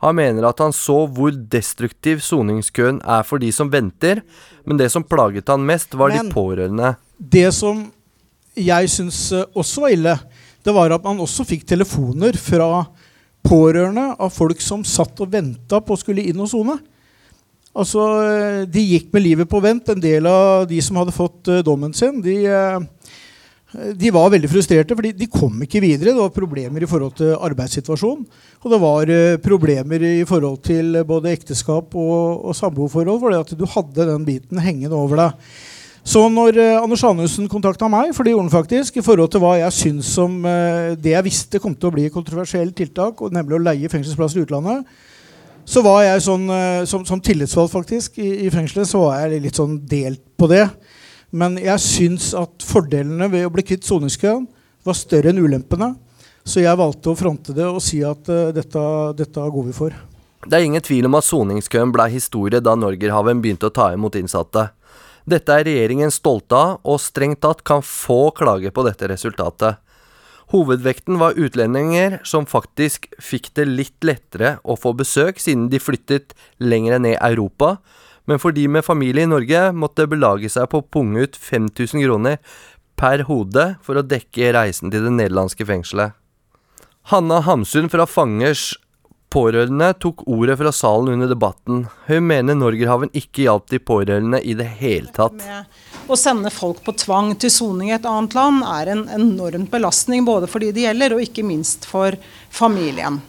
Han 0.04 0.16
mener 0.16 0.44
at 0.48 0.60
han 0.60 0.72
så 0.76 1.02
hvor 1.12 1.32
destruktiv 1.52 2.22
soningskøen 2.24 3.02
er 3.04 3.24
for 3.28 3.40
de 3.40 3.50
som 3.52 3.68
venter, 3.72 4.22
men 4.64 4.80
det 4.80 4.88
som 4.92 5.04
plaget 5.04 5.48
han 5.52 5.64
mest, 5.68 5.94
var 5.94 6.08
Men- 6.12 6.28
de 6.28 6.34
pårørende. 6.34 6.96
Det 7.20 7.52
som 7.54 7.90
jeg 8.56 8.88
syns 8.88 9.32
eh, 9.32 9.44
også 9.54 9.80
var 9.84 9.90
ille, 9.92 10.20
det 10.64 10.74
var 10.74 10.92
at 10.92 11.04
man 11.04 11.20
også 11.20 11.44
fikk 11.46 11.66
telefoner 11.68 12.36
fra 12.36 12.86
pårørende 13.46 14.16
av 14.18 14.32
folk 14.32 14.60
som 14.60 14.82
satt 14.84 15.20
og 15.20 15.30
venta 15.30 15.80
på 15.80 15.94
å 15.94 16.00
skulle 16.00 16.24
inn 16.26 16.40
og 16.40 16.48
sone. 16.50 16.78
Altså, 17.76 18.00
eh, 18.24 18.64
de 18.64 18.80
gikk 18.80 19.12
med 19.12 19.22
livet 19.22 19.48
på 19.48 19.60
vent. 19.60 19.88
En 19.92 20.00
del 20.00 20.26
av 20.26 20.66
de 20.68 20.80
som 20.80 20.96
hadde 20.96 21.12
fått 21.12 21.48
eh, 21.52 21.62
dommen 21.62 21.92
sin, 21.94 22.22
de, 22.24 22.38
de 23.76 24.10
var 24.14 24.30
veldig 24.32 24.48
frustrerte, 24.48 24.96
fordi 24.96 25.12
de 25.16 25.28
kom 25.30 25.60
ikke 25.64 25.82
videre. 25.84 26.14
Det 26.14 26.22
var 26.22 26.34
problemer 26.34 26.82
i 26.82 26.88
forhold 26.88 27.16
til 27.18 27.34
arbeidssituasjonen. 27.34 28.26
Og 28.64 28.72
det 28.72 28.80
var 28.82 29.12
eh, 29.12 29.38
problemer 29.42 30.04
i 30.06 30.24
forhold 30.28 30.60
til 30.64 31.00
både 31.06 31.32
ekteskap 31.34 31.94
og, 31.94 32.46
og 32.48 32.56
samboerforhold, 32.56 33.26
det 33.32 33.40
at 33.42 33.56
du 33.58 33.66
hadde 33.68 34.08
den 34.08 34.24
biten 34.26 34.62
hengende 34.62 34.96
over 34.96 35.20
deg. 35.20 35.50
Så 36.06 36.22
når 36.32 36.60
eh, 36.62 36.78
Anders 36.78 37.04
Anundsen 37.04 37.50
kontakta 37.52 37.90
meg, 37.92 38.14
for 38.16 38.24
det 38.24 38.32
gjorde 38.32 38.48
han 38.48 38.54
faktisk, 38.54 38.96
i 38.96 39.04
forhold 39.04 39.34
til 39.34 39.44
hva 39.44 39.56
jeg 39.60 39.76
syns 39.76 40.14
om 40.22 40.38
eh, 40.48 40.94
det 40.96 41.12
jeg 41.12 41.28
visste 41.28 41.60
kom 41.60 41.76
til 41.76 41.90
å 41.90 41.96
bli 41.98 42.08
et 42.08 42.16
kontroversielt 42.16 42.76
tiltak, 42.78 43.20
nemlig 43.34 43.58
å 43.58 43.64
leie 43.66 43.92
fengselsplasser 43.92 44.40
i 44.40 44.46
utlandet, 44.46 44.86
så 45.66 45.82
var 45.82 46.04
jeg 46.06 46.22
sånn, 46.22 46.44
som, 46.86 47.02
som 47.02 47.18
tillitsvalgt 47.18 47.72
faktisk 47.72 48.20
i, 48.22 48.46
i 48.46 48.50
fengselet, 48.54 48.86
så 48.86 49.00
var 49.02 49.24
jeg 49.24 49.40
litt 49.48 49.58
sånn 49.58 49.80
delt 49.90 50.22
på 50.38 50.46
det. 50.46 50.68
Men 51.30 51.56
jeg 51.58 51.82
syns 51.82 52.32
at 52.38 52.62
fordelene 52.64 53.28
ved 53.32 53.46
å 53.46 53.52
bli 53.54 53.64
kvitt 53.66 53.86
soningskøen 53.86 54.46
var 54.86 54.98
større 54.98 55.32
enn 55.32 55.42
ulempene. 55.42 55.94
Så 56.46 56.62
jeg 56.62 56.78
valgte 56.78 57.10
å 57.10 57.18
fronte 57.18 57.54
det 57.56 57.66
og 57.66 57.82
si 57.82 58.04
at 58.06 58.28
uh, 58.30 58.52
dette, 58.54 58.82
dette 59.18 59.46
går 59.50 59.64
vi 59.66 59.74
for. 59.74 59.96
Det 60.46 60.54
er 60.54 60.66
ingen 60.68 60.84
tvil 60.84 61.08
om 61.08 61.16
at 61.18 61.26
soningskøen 61.26 61.90
ble 61.94 62.06
historie 62.12 62.62
da 62.62 62.76
Norgerhaven 62.78 63.40
begynte 63.42 63.66
å 63.66 63.74
ta 63.74 63.88
imot 63.94 64.14
innsatte. 64.20 64.68
Dette 65.26 65.50
er 65.50 65.66
regjeringen 65.66 66.12
stolt 66.14 66.54
av, 66.54 66.76
og 66.86 67.02
strengt 67.02 67.40
tatt 67.42 67.64
kan 67.66 67.82
få 67.82 68.30
klage 68.36 68.70
på 68.70 68.84
dette 68.86 69.08
resultatet. 69.10 69.80
Hovedvekten 70.54 71.18
var 71.18 71.34
utlendinger 71.34 72.20
som 72.22 72.46
faktisk 72.46 73.08
fikk 73.18 73.50
det 73.58 73.66
litt 73.66 74.06
lettere 74.06 74.60
å 74.62 74.76
få 74.78 74.92
besøk, 74.94 75.42
siden 75.42 75.66
de 75.72 75.80
flyttet 75.82 76.36
lenger 76.62 77.00
ned 77.02 77.16
i 77.16 77.22
Europa, 77.32 77.80
men 78.26 78.40
for 78.42 78.54
de 78.54 78.66
med 78.68 78.84
familie 78.84 79.26
i 79.26 79.30
Norge 79.30 79.68
måtte 79.72 80.08
belage 80.10 80.50
seg 80.52 80.68
på 80.70 80.82
å 80.82 80.88
punge 80.96 81.26
ut 81.26 81.38
5000 81.38 82.04
kroner 82.04 82.40
per 82.98 83.26
hode 83.28 83.68
for 83.84 83.98
å 83.98 84.06
dekke 84.06 84.54
reisen 84.56 84.92
til 84.92 85.04
det 85.06 85.14
nederlandske 85.14 85.66
fengselet. 85.68 86.16
Hanna 87.12 87.38
Hamsun 87.46 87.90
fra 87.92 88.06
Fangers 88.10 88.72
pårørende 89.30 89.92
tok 90.00 90.24
ordet 90.30 90.56
fra 90.58 90.72
salen 90.74 91.12
under 91.12 91.28
debatten. 91.30 91.84
Hun 92.06 92.26
mener 92.26 92.56
Norgerhaven 92.58 93.12
ikke 93.14 93.44
hjalp 93.44 93.68
de 93.70 93.80
pårørende 93.82 94.40
i 94.42 94.56
det 94.58 94.68
hele 94.80 95.12
tatt. 95.14 95.42
Å 96.06 96.18
sende 96.18 96.52
folk 96.54 96.82
på 96.86 96.94
tvang 96.96 97.34
til 97.42 97.52
soning 97.52 97.90
i 97.90 97.96
et 97.98 98.06
annet 98.08 98.36
land 98.38 98.64
er 98.70 98.92
en 98.94 99.06
enorm 99.12 99.66
belastning 99.70 100.26
både 100.26 100.48
for 100.50 100.62
de 100.62 100.72
det 100.74 100.86
gjelder, 100.86 101.16
og 101.16 101.24
ikke 101.26 101.46
minst 101.46 101.88
for 101.90 102.16
familien. 102.54 103.20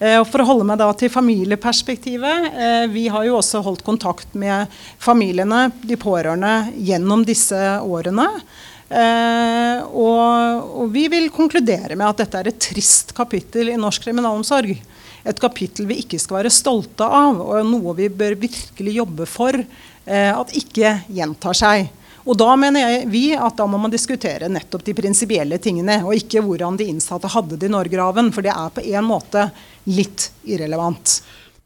Eh, 0.00 0.16
og 0.16 0.24
for 0.30 0.40
å 0.40 0.48
holde 0.48 0.64
meg 0.64 0.80
da 0.80 0.88
til 0.96 1.12
familieperspektivet. 1.12 2.46
Eh, 2.48 2.84
vi 2.92 3.04
har 3.12 3.26
jo 3.28 3.36
også 3.36 3.60
holdt 3.66 3.84
kontakt 3.84 4.32
med 4.38 4.72
familiene, 5.00 5.66
de 5.84 5.98
pårørende, 6.00 6.72
gjennom 6.88 7.24
disse 7.28 7.58
årene. 7.84 8.26
Eh, 8.88 9.84
og, 9.92 10.64
og, 10.80 10.86
vi 10.94 11.04
vil 11.12 11.28
konkludere 11.34 11.98
med 12.00 12.08
at 12.08 12.24
dette 12.24 12.40
er 12.40 12.50
et 12.50 12.62
trist 12.70 13.12
kapittel 13.14 13.74
i 13.74 13.78
norsk 13.78 14.08
kriminalomsorg. 14.08 14.72
Et 15.20 15.44
kapittel 15.44 15.84
vi 15.90 16.00
ikke 16.00 16.18
skal 16.18 16.40
være 16.40 16.54
stolte 16.54 17.04
av, 17.04 17.44
og 17.44 17.68
noe 17.68 17.92
vi 17.98 18.08
bør 18.08 18.38
virkelig 18.40 18.96
jobbe 19.02 19.28
for 19.28 19.60
at 20.10 20.54
ikke 20.56 20.94
gjentar 21.12 21.54
seg. 21.54 21.90
Og 22.28 22.36
da 22.36 22.52
mener 22.60 22.84
jeg, 22.84 23.08
vi 23.12 23.24
at 23.36 23.56
da 23.56 23.66
må 23.70 23.80
man 23.80 23.92
diskutere 23.92 24.50
nettopp 24.52 24.84
de 24.84 24.94
prinsipielle 24.96 25.60
tingene, 25.62 26.00
og 26.04 26.16
ikke 26.18 26.44
hvordan 26.44 26.76
de 26.80 26.90
innsatte 26.92 27.30
hadde 27.32 27.56
det 27.60 27.70
i 27.70 27.72
Norgerhaven, 27.72 28.32
for 28.34 28.44
det 28.44 28.52
er 28.52 28.74
på 28.76 28.84
en 28.84 29.08
måte 29.08 29.48
litt 29.88 30.30
irrelevant. 30.44 31.20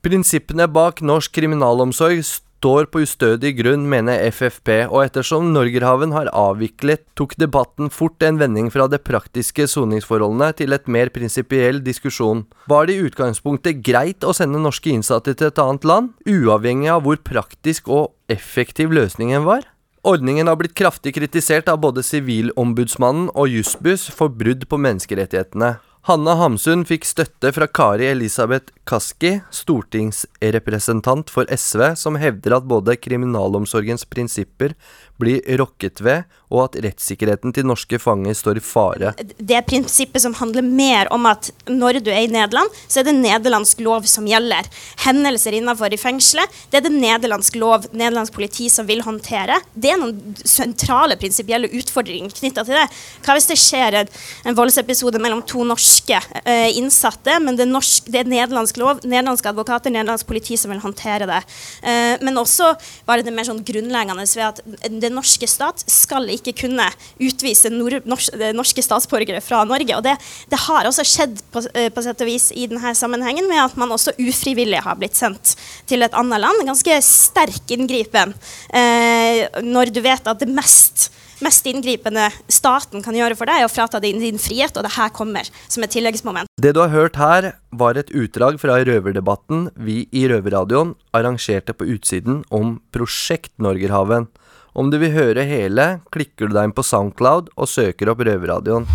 Prinsippene 0.04 0.68
bak 0.68 1.00
norsk 1.00 1.32
kriminalomsorg 1.32 2.20
står 2.24 2.86
på 2.92 3.02
ustødig 3.04 3.54
grunn, 3.58 3.82
mener 3.88 4.22
FFP, 4.30 4.86
og 4.86 5.02
ettersom 5.02 5.50
Norgerhaven 5.52 6.14
har 6.16 6.30
avviklet, 6.32 7.02
tok 7.18 7.34
debatten 7.40 7.90
fort 7.92 8.24
en 8.24 8.38
vending 8.40 8.70
fra 8.72 8.86
det 8.88 9.02
praktiske 9.04 9.66
soningsforholdene 9.68 10.52
til 10.56 10.76
et 10.76 10.88
mer 10.88 11.12
prinsipiell 11.12 11.82
diskusjon. 11.84 12.46
Var 12.70 12.88
det 12.88 12.96
i 12.96 13.04
utgangspunktet 13.10 13.82
greit 13.84 14.24
å 14.24 14.32
sende 14.36 14.62
norske 14.62 14.92
innsatte 14.92 15.36
til 15.36 15.50
et 15.50 15.60
annet 15.60 15.84
land, 15.88 16.14
uavhengig 16.24 16.92
av 16.94 17.04
hvor 17.04 17.20
praktisk 17.20 17.92
og 17.92 18.12
effektiv 18.32 18.94
løsningen 18.96 19.44
var? 19.44 19.68
Ordningen 20.04 20.50
har 20.50 20.58
blitt 20.60 20.74
kraftig 20.76 21.14
kritisert 21.16 21.68
av 21.72 21.78
både 21.80 22.02
Sivilombudsmannen 22.04 23.30
og 23.32 23.48
Jussbuss 23.48 24.02
for 24.12 24.28
brudd 24.28 24.66
på 24.68 24.76
menneskerettighetene. 24.76 25.78
Hanna 26.04 26.34
Hamsun 26.36 26.82
fikk 26.84 27.06
støtte 27.08 27.48
fra 27.56 27.64
Kari 27.64 28.10
Elisabeth 28.10 28.74
Kaski, 28.84 29.38
stortingsrepresentant 29.48 31.32
for 31.32 31.48
SV, 31.48 31.94
som 31.96 32.18
hevder 32.20 32.58
at 32.58 32.68
både 32.68 32.98
kriminalomsorgens 33.00 34.04
prinsipper 34.12 34.76
blir 35.20 35.42
rokket 35.58 36.00
ved, 36.04 36.24
og 36.54 36.60
at 36.68 36.76
rettssikkerheten 36.84 37.54
til 37.54 37.66
norske 37.66 37.98
fanger 38.02 38.34
står 38.36 38.58
i 38.58 38.62
fare. 38.64 39.12
Det 39.18 39.60
prinsippet 39.66 40.22
som 40.22 40.34
handler 40.38 40.66
mer 40.66 41.10
om 41.14 41.26
at 41.30 41.50
når 41.70 42.00
du 42.04 42.10
er 42.12 42.24
i 42.26 42.30
Nederland, 42.30 42.70
så 42.86 43.00
er 43.00 43.08
det 43.08 43.16
nederlandsk 43.18 43.82
lov 43.84 44.08
som 44.10 44.26
gjelder. 44.28 44.68
Hendelser 45.04 45.56
innenfor 45.58 45.94
i 45.94 46.00
fengselet, 46.00 46.50
det 46.70 46.80
er 46.80 46.86
det 46.86 46.94
nederlandsk 46.94 47.58
lov, 47.60 47.88
nederlandsk 47.92 48.34
politi 48.36 48.68
som 48.72 48.88
vil 48.90 49.02
håndtere. 49.06 49.58
Det 49.74 49.92
er 49.94 50.00
noen 50.00 50.36
sentrale 50.46 51.18
prinsipielle 51.20 51.70
utfordringer 51.80 52.34
knytta 52.34 52.66
til 52.66 52.78
det. 52.78 52.86
Hva 53.24 53.38
hvis 53.38 53.50
det 53.50 53.58
skjer 53.60 54.00
en, 54.02 54.12
voldsepisode 54.54 55.18
mellom 55.22 55.42
to 55.48 55.64
norske 55.66 56.18
uh, 56.18 56.70
innsatte, 56.78 57.38
men 57.42 57.58
det 57.58 57.66
er, 57.66 57.72
norsk, 57.72 58.10
det 58.12 58.22
er 58.22 58.30
nederlandsk 58.30 58.78
lov, 58.82 59.02
nederlandske 59.02 59.50
advokater, 59.50 59.94
nederlandsk 59.94 60.28
politi 60.28 60.58
som 60.60 60.70
vil 60.74 60.82
håndtere 60.84 61.26
det. 61.30 61.40
Uh, 61.82 62.14
men 62.22 62.38
også 62.38 62.74
bare 63.08 63.26
det 63.26 63.34
mer 63.34 63.48
sånn 63.48 63.64
grunnleggende 63.66 64.26
ved 64.34 64.46
at 64.46 64.62
den 65.04 65.16
norske 65.16 65.48
stat 65.50 65.84
skal 65.90 66.28
ikke 66.34 66.54
kunne 66.64 66.86
utvise 67.22 67.70
norske 67.72 68.84
statsborgere 68.84 69.42
fra 69.44 69.62
Norge. 69.68 69.96
Og 69.98 70.04
det, 70.06 70.16
det 70.50 70.62
har 70.66 70.88
også 70.88 71.06
skjedd 71.08 71.42
på, 71.54 71.64
eh, 71.74 71.90
på, 71.94 72.04
sett 72.04 72.24
og 72.24 72.30
vis 72.30 72.50
i 72.54 72.68
denne 72.70 72.94
sammenhengen 72.96 73.48
med 73.50 73.62
at 73.64 73.76
man 73.80 73.94
også 73.94 74.16
ufrivillig 74.20 74.82
har 74.84 74.98
blitt 75.00 75.18
sendt 75.18 75.56
til 75.90 76.04
et 76.06 76.16
annet 76.16 76.42
land. 76.42 76.64
Ganske 76.68 77.00
sterk 77.04 77.76
inngripen 77.76 78.34
eh, 78.74 79.44
når 79.64 79.94
du 79.94 80.02
vet 80.04 80.30
at 80.30 80.42
det 80.42 80.50
mest 80.52 81.10
mest 81.44 81.66
inngripende 81.68 82.28
staten 82.52 83.02
kan 83.04 83.16
gjøre 83.16 83.36
for 83.38 83.48
deg, 83.48 83.62
er 83.62 83.68
å 83.68 83.72
frata 83.72 84.00
deg 84.00 84.14
din, 84.14 84.22
din 84.22 84.40
frihet, 84.40 84.76
og 84.76 84.86
det 84.86 84.94
her 84.96 85.12
kommer 85.14 85.48
som 85.66 85.84
et 85.84 85.92
tilleggsmoment. 85.94 86.50
Det 86.60 86.74
du 86.76 86.80
har 86.82 86.92
hørt 86.94 87.18
her, 87.20 87.52
var 87.74 87.98
et 87.98 88.12
utdrag 88.14 88.60
fra 88.62 88.78
røverdebatten 88.86 89.68
vi 89.82 90.04
i 90.14 90.28
Røverradioen 90.30 90.94
arrangerte 91.16 91.74
på 91.74 91.88
utsiden 91.96 92.44
om 92.54 92.78
Prosjekt 92.94 93.52
Norgerhaven. 93.58 94.28
Om 94.74 94.88
du 94.90 94.96
vil 94.98 95.12
høre 95.14 95.44
hele, 95.46 95.84
klikker 96.10 96.50
du 96.50 96.56
deg 96.56 96.66
inn 96.66 96.72
på 96.74 96.82
Soundcloud 96.82 97.52
og 97.54 97.68
søker 97.70 98.10
opp 98.10 98.24
Røverradioen. 98.26 98.88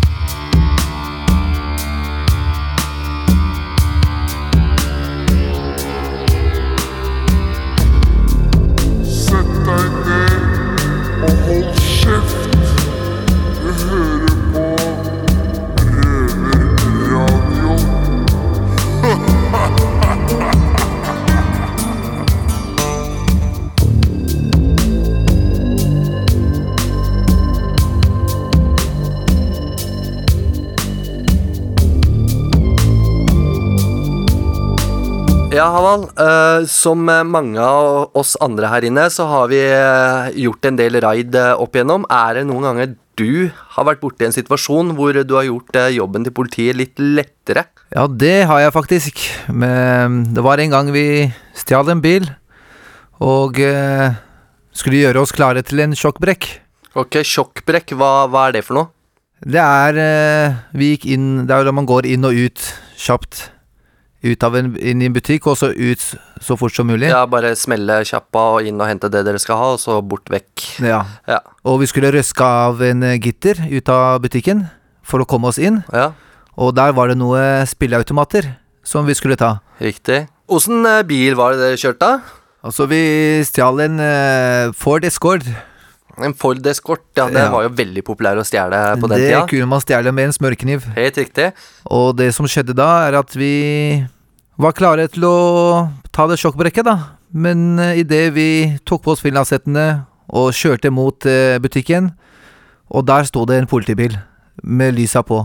Sett 9.08 9.56
deg 9.70 9.96
ned 10.04 11.24
og 11.24 11.42
hold 11.48 11.72
kjeft. 11.80 12.39
Ja, 35.60 35.66
Haval. 35.74 36.06
Uh, 36.16 36.64
som 36.64 37.02
mange 37.04 37.60
av 37.60 38.14
oss 38.16 38.32
andre 38.40 38.70
her 38.72 38.86
inne, 38.88 39.02
så 39.12 39.26
har 39.28 39.50
vi 39.50 39.58
eh, 39.60 40.30
gjort 40.46 40.64
en 40.64 40.78
del 40.78 40.96
raid 41.04 41.36
eh, 41.36 41.52
opp 41.52 41.76
igjennom. 41.76 42.06
Er 42.08 42.38
det 42.38 42.44
noen 42.48 42.64
ganger 42.64 42.94
du 43.20 43.50
har 43.74 43.84
vært 43.84 44.00
borti 44.00 44.24
en 44.24 44.32
situasjon 44.32 44.94
hvor 44.96 45.12
du 45.12 45.34
har 45.36 45.44
gjort 45.44 45.76
eh, 45.76 45.90
jobben 45.98 46.24
til 46.24 46.32
politiet 46.38 46.78
litt 46.80 47.02
lettere? 47.02 47.66
Ja, 47.92 48.06
det 48.08 48.46
har 48.48 48.62
jeg 48.64 48.72
faktisk. 48.72 49.20
Men 49.52 50.22
det 50.32 50.46
var 50.48 50.64
en 50.64 50.72
gang 50.72 50.94
vi 50.96 51.04
stjal 51.60 51.92
en 51.92 52.00
bil 52.00 52.30
og 53.20 53.60
uh, 53.60 54.16
skulle 54.72 55.02
gjøre 55.02 55.20
oss 55.26 55.36
klare 55.36 55.60
til 55.66 55.84
en 55.84 55.92
sjokkbrekk. 55.92 56.48
Ok, 56.96 57.20
sjokkbrekk, 57.20 57.92
hva, 58.00 58.30
hva 58.32 58.48
er 58.48 58.56
det 58.56 58.64
for 58.64 58.80
noe? 58.80 58.94
Det 59.44 59.60
er 59.60 60.00
uh, 60.00 60.60
Vi 60.76 60.94
gikk 60.94 61.06
inn 61.12 61.28
Det 61.48 61.54
er 61.56 61.64
da 61.64 61.72
man 61.72 61.86
går 61.88 62.08
inn 62.08 62.24
og 62.24 62.46
ut 62.48 62.70
kjapt. 62.96 63.50
Ut 64.20 64.44
av 64.44 64.56
en, 64.58 64.74
inn 64.76 65.00
i 65.00 65.06
en 65.08 65.14
butikk, 65.16 65.46
og 65.48 65.56
så 65.56 65.70
ut 65.72 66.02
så 66.44 66.56
fort 66.60 66.74
som 66.76 66.90
mulig. 66.90 67.08
Ja, 67.08 67.22
bare 67.30 67.54
smelle 67.56 68.02
kjappa 68.04 68.42
og 68.56 68.66
inn 68.68 68.80
og 68.80 68.90
hente 68.90 69.08
det 69.12 69.22
dere 69.24 69.40
skal 69.40 69.56
ha, 69.56 69.68
og 69.76 69.80
så 69.80 69.96
bort 70.04 70.28
vekk. 70.32 70.66
Ja. 70.84 71.04
Ja. 71.30 71.38
Og 71.64 71.80
vi 71.80 71.88
skulle 71.88 72.12
røske 72.12 72.44
av 72.44 72.82
en 72.84 73.06
eh, 73.06 73.16
gitter 73.16 73.62
ut 73.70 73.88
av 73.92 74.20
butikken 74.24 74.66
for 75.00 75.24
å 75.24 75.28
komme 75.28 75.48
oss 75.48 75.60
inn. 75.60 75.80
Ja. 75.94 76.10
Og 76.60 76.74
der 76.76 76.92
var 76.96 77.08
det 77.08 77.16
noe 77.16 77.64
spilleautomater 77.70 78.50
som 78.84 79.08
vi 79.08 79.16
skulle 79.16 79.40
ta. 79.40 79.56
Riktig. 79.80 80.26
Åssen 80.50 80.84
eh, 80.84 81.00
bil 81.08 81.38
var 81.40 81.54
det 81.56 81.64
dere 81.64 81.80
kjørte? 81.80 82.12
Altså, 82.60 82.84
vi 82.90 83.00
stjal 83.48 83.80
en 83.86 84.00
eh, 84.04 84.72
Ford 84.76 85.04
Escort. 85.08 85.46
En 86.24 86.34
Ford 86.34 86.66
Escort, 86.66 87.04
ja. 87.16 87.26
Den 87.26 87.36
Ja. 87.36 87.50
var 87.50 87.62
jo 87.64 87.70
veldig 87.70 88.02
populær 88.04 88.36
å 88.40 88.44
stjele 88.44 88.80
på 89.00 89.08
den 89.08 89.18
det 89.18 89.28
tida. 89.30 89.46
kunne 89.48 89.66
man 89.68 89.80
stjele 89.80 90.12
med 90.12 90.24
en 90.30 90.32
smørkniv. 90.36 90.84
Helt 90.96 91.16
riktig. 91.16 91.52
Og 91.90 92.16
det 92.16 92.32
som 92.34 92.46
skjedde 92.46 92.74
da, 92.74 93.08
er 93.08 93.18
at 93.18 93.32
vi 93.36 94.06
var 94.58 94.72
klare 94.76 95.08
til 95.10 95.24
å 95.24 95.90
ta 96.12 96.26
det 96.26 96.38
sjokkbrekket, 96.38 96.84
da. 96.84 96.96
Men 97.32 97.78
uh, 97.78 97.94
idet 97.96 98.32
vi 98.34 98.78
tok 98.84 99.02
på 99.04 99.12
oss 99.14 99.20
finlandshettene 99.22 100.04
og 100.30 100.52
kjørte 100.54 100.90
mot 100.94 101.26
eh, 101.26 101.58
butikken, 101.58 102.12
og 102.90 103.06
der 103.06 103.24
sto 103.26 103.44
det 103.46 103.56
en 103.58 103.66
politibil 103.66 104.14
med 104.62 104.94
lysa 104.94 105.22
på. 105.26 105.40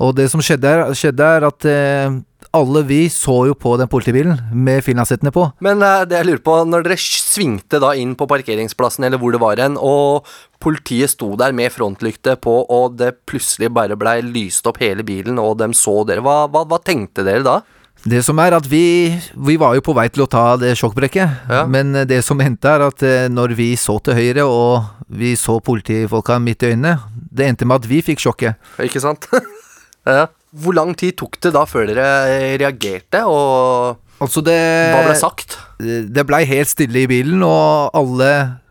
Og 0.00 0.14
det 0.16 0.28
som 0.30 0.40
skjedde, 0.42 0.64
er, 0.66 0.90
skjedde 0.98 1.20
er 1.36 1.44
at 1.46 1.64
eh, 1.70 2.10
alle 2.52 2.82
vi 2.84 3.00
så 3.12 3.34
jo 3.48 3.56
på 3.56 3.74
den 3.80 3.88
politibilen 3.90 4.38
med 4.52 4.84
finlandshettene 4.84 5.32
på. 5.34 5.46
Men 5.64 5.82
eh, 5.84 6.04
det 6.08 6.18
jeg 6.18 6.28
lurer 6.28 6.44
på, 6.44 6.56
når 6.68 6.86
dere 6.86 6.98
svingte 7.00 7.80
da 7.82 7.94
inn 7.98 8.14
på 8.18 8.28
parkeringsplassen, 8.30 9.06
eller 9.08 9.20
hvor 9.20 9.34
det 9.34 9.40
var 9.42 9.62
hen, 9.62 9.78
og 9.80 10.28
politiet 10.62 11.14
sto 11.14 11.32
der 11.40 11.54
med 11.56 11.72
frontlykte 11.74 12.36
på, 12.44 12.58
og 12.68 12.98
det 13.00 13.14
plutselig 13.28 13.72
bare 13.74 13.96
blei 13.98 14.20
lyst 14.24 14.68
opp 14.68 14.82
hele 14.82 15.04
bilen, 15.06 15.40
og 15.40 15.58
dem 15.62 15.76
så 15.76 16.02
dere, 16.08 16.24
hva, 16.24 16.44
hva, 16.52 16.66
hva 16.68 16.80
tenkte 16.84 17.24
dere 17.26 17.44
da? 17.46 17.60
Det 18.02 18.18
som 18.26 18.38
er 18.42 18.56
at 18.56 18.66
vi, 18.66 19.14
vi 19.46 19.54
var 19.62 19.76
jo 19.76 19.84
på 19.86 19.94
vei 19.94 20.08
til 20.10 20.24
å 20.24 20.30
ta 20.30 20.56
det 20.58 20.72
sjokkbrekket, 20.78 21.48
men 21.70 21.94
eh, 22.02 22.08
det 22.10 22.20
som 22.26 22.40
endte 22.42 22.68
er 22.68 22.84
at 22.88 23.06
eh, 23.06 23.30
når 23.32 23.56
vi 23.58 23.72
så 23.80 23.96
til 24.02 24.18
høyre 24.18 24.44
og 24.44 25.08
vi 25.12 25.34
så 25.38 25.58
politifolka 25.62 26.38
midt 26.42 26.66
i 26.66 26.72
øynene, 26.74 26.96
det 27.32 27.48
endte 27.48 27.68
med 27.68 27.80
at 27.80 27.88
vi 27.88 28.02
fikk 28.04 28.20
sjokket. 28.24 28.60
Ikke 28.82 29.00
sant? 29.00 29.28
ja. 30.08 30.26
Hvor 30.52 30.76
lang 30.76 30.92
tid 30.98 31.16
tok 31.16 31.38
det 31.40 31.54
da 31.54 31.64
før 31.68 31.88
dere 31.88 32.56
reagerte, 32.60 33.22
og 33.24 33.98
Altså 34.22 34.42
det 34.44 34.54
hva 34.92 35.00
ble 35.02 35.14
sagt? 35.18 35.56
Det 35.82 36.22
blei 36.28 36.44
helt 36.46 36.70
stille 36.70 37.00
i 37.02 37.08
bilen, 37.10 37.42
og 37.42 37.90
alle 37.96 38.28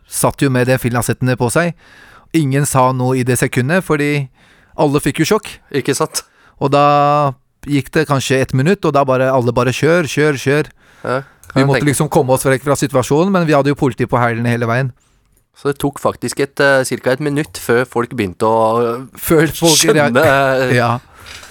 satt 0.08 0.44
jo 0.44 0.52
med 0.54 0.70
det 0.70 0.78
finlandshettene 0.80 1.36
på 1.40 1.50
seg. 1.52 1.74
Ingen 2.38 2.68
sa 2.70 2.86
noe 2.96 3.18
i 3.20 3.26
det 3.28 3.36
sekundet, 3.42 3.84
fordi 3.84 4.30
alle 4.80 5.02
fikk 5.04 5.24
jo 5.24 5.34
sjokk. 5.34 5.50
Ikke 5.76 5.96
sant? 5.98 6.24
Og 6.62 6.72
da 6.72 6.86
gikk 7.68 7.92
det 7.98 8.08
kanskje 8.10 8.40
ett 8.42 8.56
minutt, 8.56 8.86
og 8.88 8.96
da 8.96 9.04
bare 9.08 9.28
alle 9.34 9.54
bare 9.56 9.74
kjør, 9.76 10.08
kjør, 10.08 10.40
kjør. 10.40 10.72
Ja, 11.04 11.22
Vi 11.56 11.68
måtte 11.68 11.84
liksom 11.84 12.08
komme 12.08 12.38
oss 12.38 12.46
vekk 12.48 12.64
fra 12.64 12.78
situasjonen, 12.80 13.34
men 13.34 13.48
vi 13.50 13.58
hadde 13.58 13.74
jo 13.74 13.80
politi 13.80 14.08
på 14.08 14.20
hælene 14.22 14.54
hele 14.54 14.70
veien. 14.70 14.94
Så 15.58 15.68
det 15.74 15.82
tok 15.84 16.00
faktisk 16.00 16.40
et, 16.40 16.62
uh, 16.64 16.80
ca. 16.88 17.12
et 17.12 17.20
minutt 17.20 17.60
før 17.60 17.84
folk 17.86 18.14
begynte 18.16 18.48
å 18.48 19.10
folk 19.20 19.52
skjønne 19.52 20.24
eh, 20.24 20.78
Ja. 20.78 20.94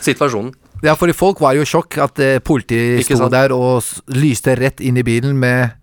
Situasjonen. 0.00 0.54
Ja, 0.84 0.94
for 0.96 1.12
folk 1.12 1.42
var 1.44 1.58
jo 1.58 1.64
i 1.64 1.68
sjokk 1.68 1.98
at 2.00 2.20
eh, 2.24 2.38
politiet 2.40 3.04
sto 3.04 3.28
der 3.32 3.52
og 3.52 3.84
lyste 4.16 4.54
rett 4.56 4.80
inn 4.80 4.96
i 4.96 5.04
bilen 5.04 5.36
med, 5.36 5.76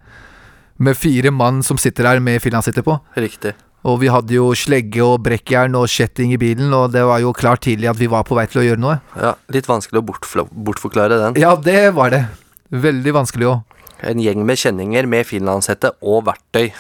med 0.82 0.98
fire 0.98 1.30
mann 1.30 1.62
som 1.66 1.78
sitter 1.78 2.10
der 2.10 2.24
med 2.24 2.42
finlandshette 2.42 2.82
på. 2.86 2.98
Riktig. 3.18 3.54
Og 3.88 4.00
vi 4.02 4.10
hadde 4.12 4.34
jo 4.34 4.50
slegge 4.58 5.04
og 5.06 5.22
brekkjern 5.24 5.78
og 5.78 5.86
kjetting 5.92 6.34
i 6.34 6.40
bilen, 6.42 6.74
og 6.74 6.92
det 6.96 7.06
var 7.08 7.22
jo 7.22 7.34
klart 7.36 7.62
tidlig 7.68 7.92
at 7.92 8.00
vi 8.00 8.10
var 8.10 8.26
på 8.28 8.36
vei 8.36 8.48
til 8.50 8.64
å 8.64 8.66
gjøre 8.66 8.82
noe. 8.82 8.98
Ja, 9.16 9.36
Litt 9.54 9.70
vanskelig 9.70 10.02
å 10.02 10.08
bortforklare 10.08 11.20
den. 11.22 11.38
Ja, 11.40 11.54
det 11.56 11.94
var 11.96 12.12
det. 12.12 12.26
Veldig 12.74 13.14
vanskelig 13.16 13.52
òg. 13.52 13.78
En 14.08 14.20
gjeng 14.22 14.44
med 14.46 14.60
kjenninger 14.60 15.08
med 15.10 15.30
finlandshette 15.30 15.94
og 16.06 16.26
verktøy. 16.28 16.72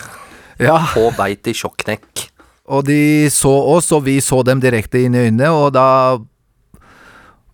Ja. 0.61 0.81
På 0.93 1.07
vei 1.17 1.35
til 1.37 1.55
sjokknekk. 1.57 2.27
Og 2.73 2.83
de 2.89 3.29
så 3.31 3.53
oss, 3.77 3.91
og 3.95 4.03
vi 4.09 4.17
så 4.21 4.41
dem 4.43 4.59
direkte 4.59 4.99
inn 5.05 5.15
i 5.15 5.27
øynene, 5.29 5.53
og 5.53 5.71
da 5.77 5.87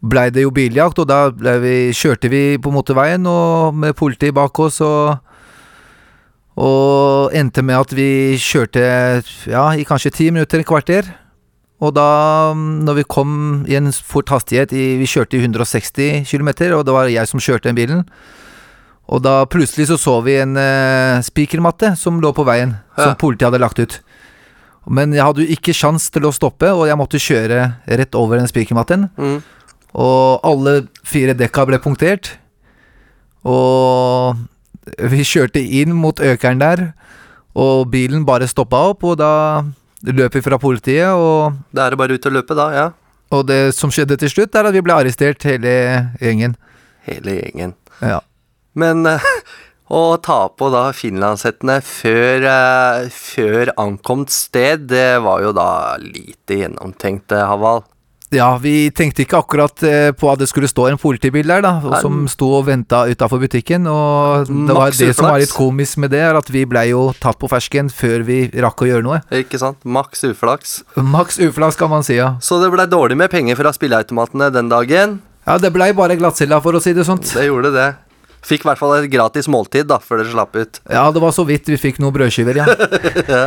blei 0.03 0.27
det 0.35 0.43
jo 0.43 0.51
biljakt, 0.51 0.99
og 0.99 1.07
da 1.07 1.29
vi, 1.63 1.91
kjørte 1.95 2.29
vi 2.31 2.43
på 2.61 2.71
motorveien 2.75 3.23
og 3.29 3.75
med 3.79 3.95
politi 3.95 4.31
bak 4.35 4.59
oss, 4.59 4.81
og 4.83 5.17
og 6.53 7.33
endte 7.33 7.63
med 7.65 7.79
at 7.79 7.93
vi 7.97 8.35
kjørte 8.37 8.81
ja, 9.49 9.63
i 9.73 9.85
kanskje 9.89 10.11
ti 10.13 10.27
minutter, 10.29 10.61
et 10.61 10.67
kvarter. 10.69 11.07
Og 11.81 11.95
da, 11.97 12.53
når 12.53 12.99
vi 12.99 13.05
kom 13.09 13.31
i 13.67 13.73
en 13.79 13.89
fort 13.91 14.29
hastighet 14.29 14.71
i, 14.71 14.83
Vi 15.01 15.07
kjørte 15.09 15.35
i 15.35 15.41
160 15.41 16.29
km, 16.29 16.49
og 16.77 16.85
det 16.85 16.93
var 16.93 17.09
jeg 17.09 17.27
som 17.27 17.41
kjørte 17.41 17.71
den 17.71 17.75
bilen. 17.75 18.03
Og 19.09 19.23
da 19.25 19.43
plutselig 19.49 19.89
så 19.89 19.97
så 19.97 20.21
vi 20.23 20.37
en 20.39 20.53
uh, 20.55 21.19
spikermatte 21.25 21.95
som 21.97 22.21
lå 22.21 22.31
på 22.31 22.45
veien, 22.45 22.77
som 22.95 23.11
Ja. 23.11 23.15
politiet 23.15 23.49
hadde 23.49 23.59
lagt 23.59 23.79
ut. 23.79 23.99
Men 24.87 25.11
jeg 25.11 25.23
hadde 25.25 25.41
jo 25.43 25.55
ikke 25.57 25.73
sjans 25.73 26.09
til 26.11 26.23
å 26.23 26.31
stoppe, 26.31 26.69
og 26.69 26.85
jeg 26.87 26.97
måtte 26.97 27.17
kjøre 27.19 27.73
rett 27.87 28.15
over 28.15 28.37
den 28.37 28.47
spikermatten. 28.47 29.09
Mm. 29.17 29.41
Og 29.93 30.41
alle 30.47 30.87
fire 31.05 31.35
dekka 31.37 31.65
ble 31.69 31.79
punktert. 31.83 32.31
Og 33.45 34.39
vi 34.97 35.23
kjørte 35.27 35.61
inn 35.61 35.93
mot 35.95 36.19
økeren 36.19 36.61
der, 36.61 36.89
og 37.55 37.89
bilen 37.93 38.25
bare 38.27 38.49
stoppa 38.49 38.79
opp, 38.91 39.03
og 39.05 39.19
da 39.21 39.63
løp 40.03 40.35
vi 40.35 40.41
fra 40.43 40.59
politiet, 40.59 41.13
og 41.13 41.59
Da 41.71 41.85
er 41.85 41.93
det 41.93 41.99
bare 42.01 42.17
ut 42.17 42.25
og 42.25 42.35
løpe, 42.35 42.55
da. 42.57 42.67
ja. 42.73 42.89
Og 43.31 43.47
det 43.47 43.73
som 43.75 43.91
skjedde 43.91 44.17
til 44.19 44.29
slutt, 44.29 44.55
er 44.55 44.67
at 44.69 44.75
vi 44.75 44.81
ble 44.83 44.93
arrestert, 44.93 45.43
hele 45.47 45.71
gjengen. 46.21 46.57
Hele 47.07 47.39
gjengen. 47.39 47.73
Ja. 48.01 48.19
Men 48.75 49.05
å 49.93 50.03
ta 50.23 50.47
på 50.49 50.69
da 50.73 50.87
finlandshettene 50.95 51.79
før, 51.85 52.45
eh, 52.49 53.07
før 53.13 53.73
ankomt 53.81 54.33
sted, 54.33 54.87
det 54.91 55.21
var 55.23 55.41
jo 55.45 55.53
da 55.55 55.95
lite 56.01 56.59
gjennomtenkt, 56.63 57.31
eh, 57.31 57.47
Haval. 57.47 57.83
Ja, 58.33 58.49
vi 58.61 58.89
tenkte 58.95 59.23
ikke 59.23 59.39
akkurat 59.43 59.83
eh, 59.87 60.09
på 60.17 60.29
at 60.31 60.41
det 60.41 60.47
skulle 60.49 60.69
stå 60.69 60.87
en 60.89 60.99
politibil 61.01 61.47
der, 61.49 61.63
da, 61.65 61.99
som 62.01 62.23
sto 62.31 62.49
og 62.59 62.67
venta 62.69 63.03
utafor 63.09 63.41
butikken. 63.43 63.87
Og 63.89 64.49
det 64.49 64.77
var 64.77 64.95
det 64.95 65.11
som 65.17 65.29
var 65.29 65.41
litt 65.43 65.53
komisk 65.53 66.01
med 66.03 66.13
det, 66.15 66.23
er 66.27 66.39
at 66.39 66.49
vi 66.53 66.65
blei 66.69 66.87
jo 66.91 67.09
tatt 67.21 67.39
på 67.41 67.49
fersken 67.51 67.91
før 67.93 68.25
vi 68.27 68.39
rakk 68.63 68.85
å 68.85 68.89
gjøre 68.89 69.05
noe. 69.05 69.21
Ikke 69.43 69.61
sant? 69.61 69.81
Maks 69.85 70.25
uflaks. 70.27 70.79
Maks 70.97 71.39
uflaks, 71.43 71.79
kan 71.79 71.91
man 71.93 72.05
si, 72.05 72.17
ja. 72.19 72.33
Så 72.43 72.61
det 72.63 72.71
blei 72.73 72.87
dårlig 72.89 73.19
med 73.19 73.31
penger 73.33 73.59
fra 73.59 73.73
spilleautomatene 73.75 74.49
den 74.53 74.71
dagen. 74.73 75.19
Ja, 75.43 75.59
det 75.59 75.73
blei 75.75 75.91
bare 75.95 76.17
glattcella, 76.19 76.61
for 76.63 76.77
å 76.77 76.81
si 76.83 76.95
det 76.95 77.05
sånt. 77.07 77.27
Det 77.35 77.49
gjorde 77.49 77.73
det. 77.75 77.91
Fikk 78.43 78.65
i 78.65 78.67
hvert 78.67 78.79
fall 78.79 78.97
et 78.97 79.11
gratis 79.11 79.47
måltid 79.51 79.87
da, 79.87 79.99
før 80.03 80.19
dere 80.19 80.33
slapp 80.33 80.55
ut. 80.57 80.81
Ja, 80.91 81.05
det 81.15 81.21
var 81.23 81.35
så 81.35 81.45
vidt 81.47 81.69
vi 81.71 81.79
fikk 81.79 82.01
noen 82.03 82.15
brødskiver, 82.15 82.59
ja. 82.59 82.67
ja. 83.33 83.45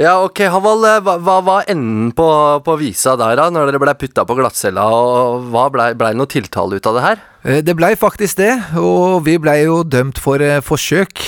Ja, 0.00 0.14
ok, 0.24 0.40
Haval. 0.50 0.84
eh, 0.88 1.00
Hva, 1.06 1.14
hva 1.22 1.36
var 1.46 1.64
enden 1.70 2.10
på, 2.16 2.26
på 2.66 2.76
visa 2.80 3.14
der, 3.20 3.36
da, 3.38 3.48
når 3.54 3.70
dere 3.70 3.80
blei 3.82 3.94
putta 4.00 4.24
på 4.26 4.36
glattcella? 4.38 4.84
Og 4.90 5.48
hva 5.52 5.68
blei 5.74 5.90
ble 5.94 6.12
det 6.14 6.18
noe 6.18 6.30
tiltale 6.30 6.76
ut 6.80 6.86
av 6.90 6.98
det 6.98 7.04
her? 7.06 7.22
Eh, 7.44 7.60
Det 7.62 7.76
blei 7.78 7.92
faktisk 7.98 8.40
det, 8.42 8.52
og 8.80 9.22
vi 9.26 9.36
blei 9.38 9.60
jo 9.64 9.82
dømt 9.84 10.18
for 10.22 10.42
eh, 10.42 10.60
forsøk 10.64 11.22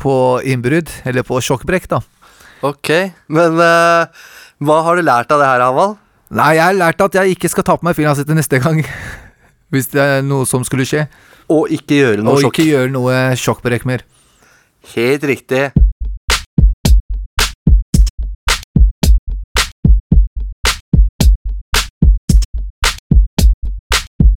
på 0.00 0.14
innbrudd, 0.48 0.88
eller 1.04 1.22
på 1.28 1.38
sjokkbrekk, 1.44 1.86
da. 1.92 1.98
Ok, 2.64 2.88
men 3.32 3.56
uh, 3.60 4.04
hva 4.64 4.78
har 4.84 4.96
du 4.96 5.02
lært 5.04 5.30
av 5.32 5.40
det 5.40 5.48
her, 5.48 5.62
Havald? 5.64 5.94
Nei, 6.32 6.54
jeg 6.56 6.62
har 6.64 6.76
lært 6.76 7.00
at 7.04 7.16
jeg 7.20 7.34
ikke 7.36 7.48
skal 7.52 7.64
ta 7.68 7.76
på 7.76 7.84
meg 7.88 7.96
finlandshette 7.98 8.36
neste 8.36 8.60
gang. 8.64 8.80
Hvis 9.72 9.88
det 9.92 10.00
er 10.02 10.24
noe 10.26 10.44
som 10.48 10.64
skulle 10.66 10.84
skje. 10.88 11.04
Og 11.52 11.68
ikke 11.72 11.96
gjøre 12.00 12.24
noe 12.24 12.36
Og 12.36 12.44
sjokk. 12.44 12.58
ikke 12.58 12.68
gjøre 12.68 12.92
noe 12.92 13.14
sjokkbrekk 13.40 13.84
mer. 13.88 14.04
Helt 14.94 15.24
riktig. 15.28 15.70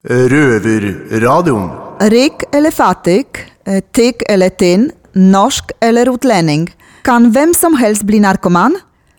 Røverradioen. 0.03 1.69
Rik 2.11 2.43
eller 2.51 2.71
fattig, 2.71 3.25
eh, 3.65 3.79
tykk 3.95 4.23
eller 4.27 4.49
tynn, 4.49 4.91
norsk 5.15 5.71
eller 5.79 6.09
utlending. 6.11 6.67
Kan 7.03 7.31
hvem 7.31 7.53
som 7.55 7.75
helst 7.75 8.03
bli 8.03 8.19
narkoman? 8.19 8.75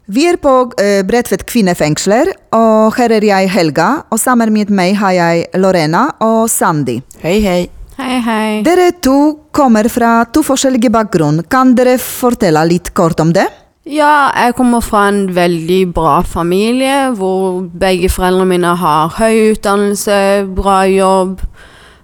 Vi 0.07 0.27
er 0.29 0.37
på 0.37 0.73
eh, 0.79 1.03
Bredtvet 1.03 1.47
kvinnefengsler, 1.47 2.29
og 2.53 2.92
her 2.99 3.16
er 3.16 3.25
jeg 3.25 3.49
Helga, 3.49 4.05
og 4.12 4.20
sammen 4.20 4.53
med 4.53 4.68
meg 4.68 4.97
har 5.01 5.12
jeg 5.12 5.47
Lorena 5.57 6.11
og 6.20 6.51
Sandy. 6.51 7.01
Hei, 7.23 7.40
hei. 7.40 7.70
Hei, 7.97 8.20
hei. 8.20 8.62
Dere 8.66 8.92
to 9.01 9.49
kommer 9.53 9.88
fra 9.88 10.27
to 10.27 10.42
forskjellige 10.42 10.90
bakgrunn. 10.92 11.47
Kan 11.49 11.75
dere 11.75 11.97
fortelle 11.97 12.61
litt 12.68 12.92
kort 12.92 13.20
om 13.20 13.33
det? 13.33 13.49
Ja, 13.85 14.31
jeg 14.33 14.55
kommer 14.57 14.81
fra 14.81 15.09
en 15.11 15.27
veldig 15.37 15.90
bra 15.92 16.23
familie, 16.25 17.11
hvor 17.18 17.66
begge 17.81 18.09
foreldrene 18.09 18.49
mine 18.55 18.70
har 18.81 19.12
høy 19.18 19.51
utdannelse, 19.53 20.16
bra 20.57 20.79
jobb. 20.88 21.42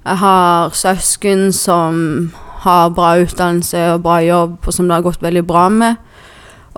Jeg 0.04 0.20
har 0.20 0.76
søsken 0.76 1.48
som 1.56 2.28
har 2.66 2.92
bra 2.92 3.14
utdannelse 3.22 3.86
og 3.94 4.02
bra 4.04 4.18
jobb, 4.20 4.58
og 4.66 4.76
som 4.76 4.90
det 4.90 4.98
har 4.98 5.06
gått 5.08 5.24
veldig 5.24 5.46
bra 5.48 5.68
med. 5.72 5.96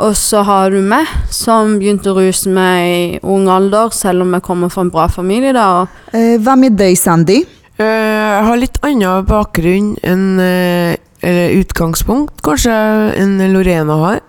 Og 0.03 0.15
så 0.17 0.45
har 0.47 0.71
du 0.71 0.79
meg, 0.87 1.11
som 1.35 1.75
begynte 1.81 2.15
å 2.15 2.21
ruse 2.21 2.49
meg 2.55 2.87
i 2.87 3.21
ung 3.27 3.51
alder, 3.51 3.91
selv 3.91 4.23
om 4.23 4.33
jeg 4.39 4.47
kommer 4.47 4.71
fra 4.71 4.87
en 4.87 4.95
bra 4.95 5.09
familie. 5.11 5.53
da. 5.53 5.87
Eh, 6.15 6.39
hva 6.39 6.55
med 6.57 6.79
deg, 6.79 6.95
Sandy? 6.97 7.43
Eh, 7.77 7.85
Jeg 7.85 8.45
har 8.47 8.57
litt 8.57 8.79
annen 8.83 9.27
bakgrunn 9.27 9.97
enn 10.03 10.39
eh, 10.41 10.97
Eller 11.23 11.55
utgangspunkt, 11.55 12.41
kanskje, 12.43 12.73
enn 13.17 13.39
Lorena 13.53 13.95
har. 14.01 14.21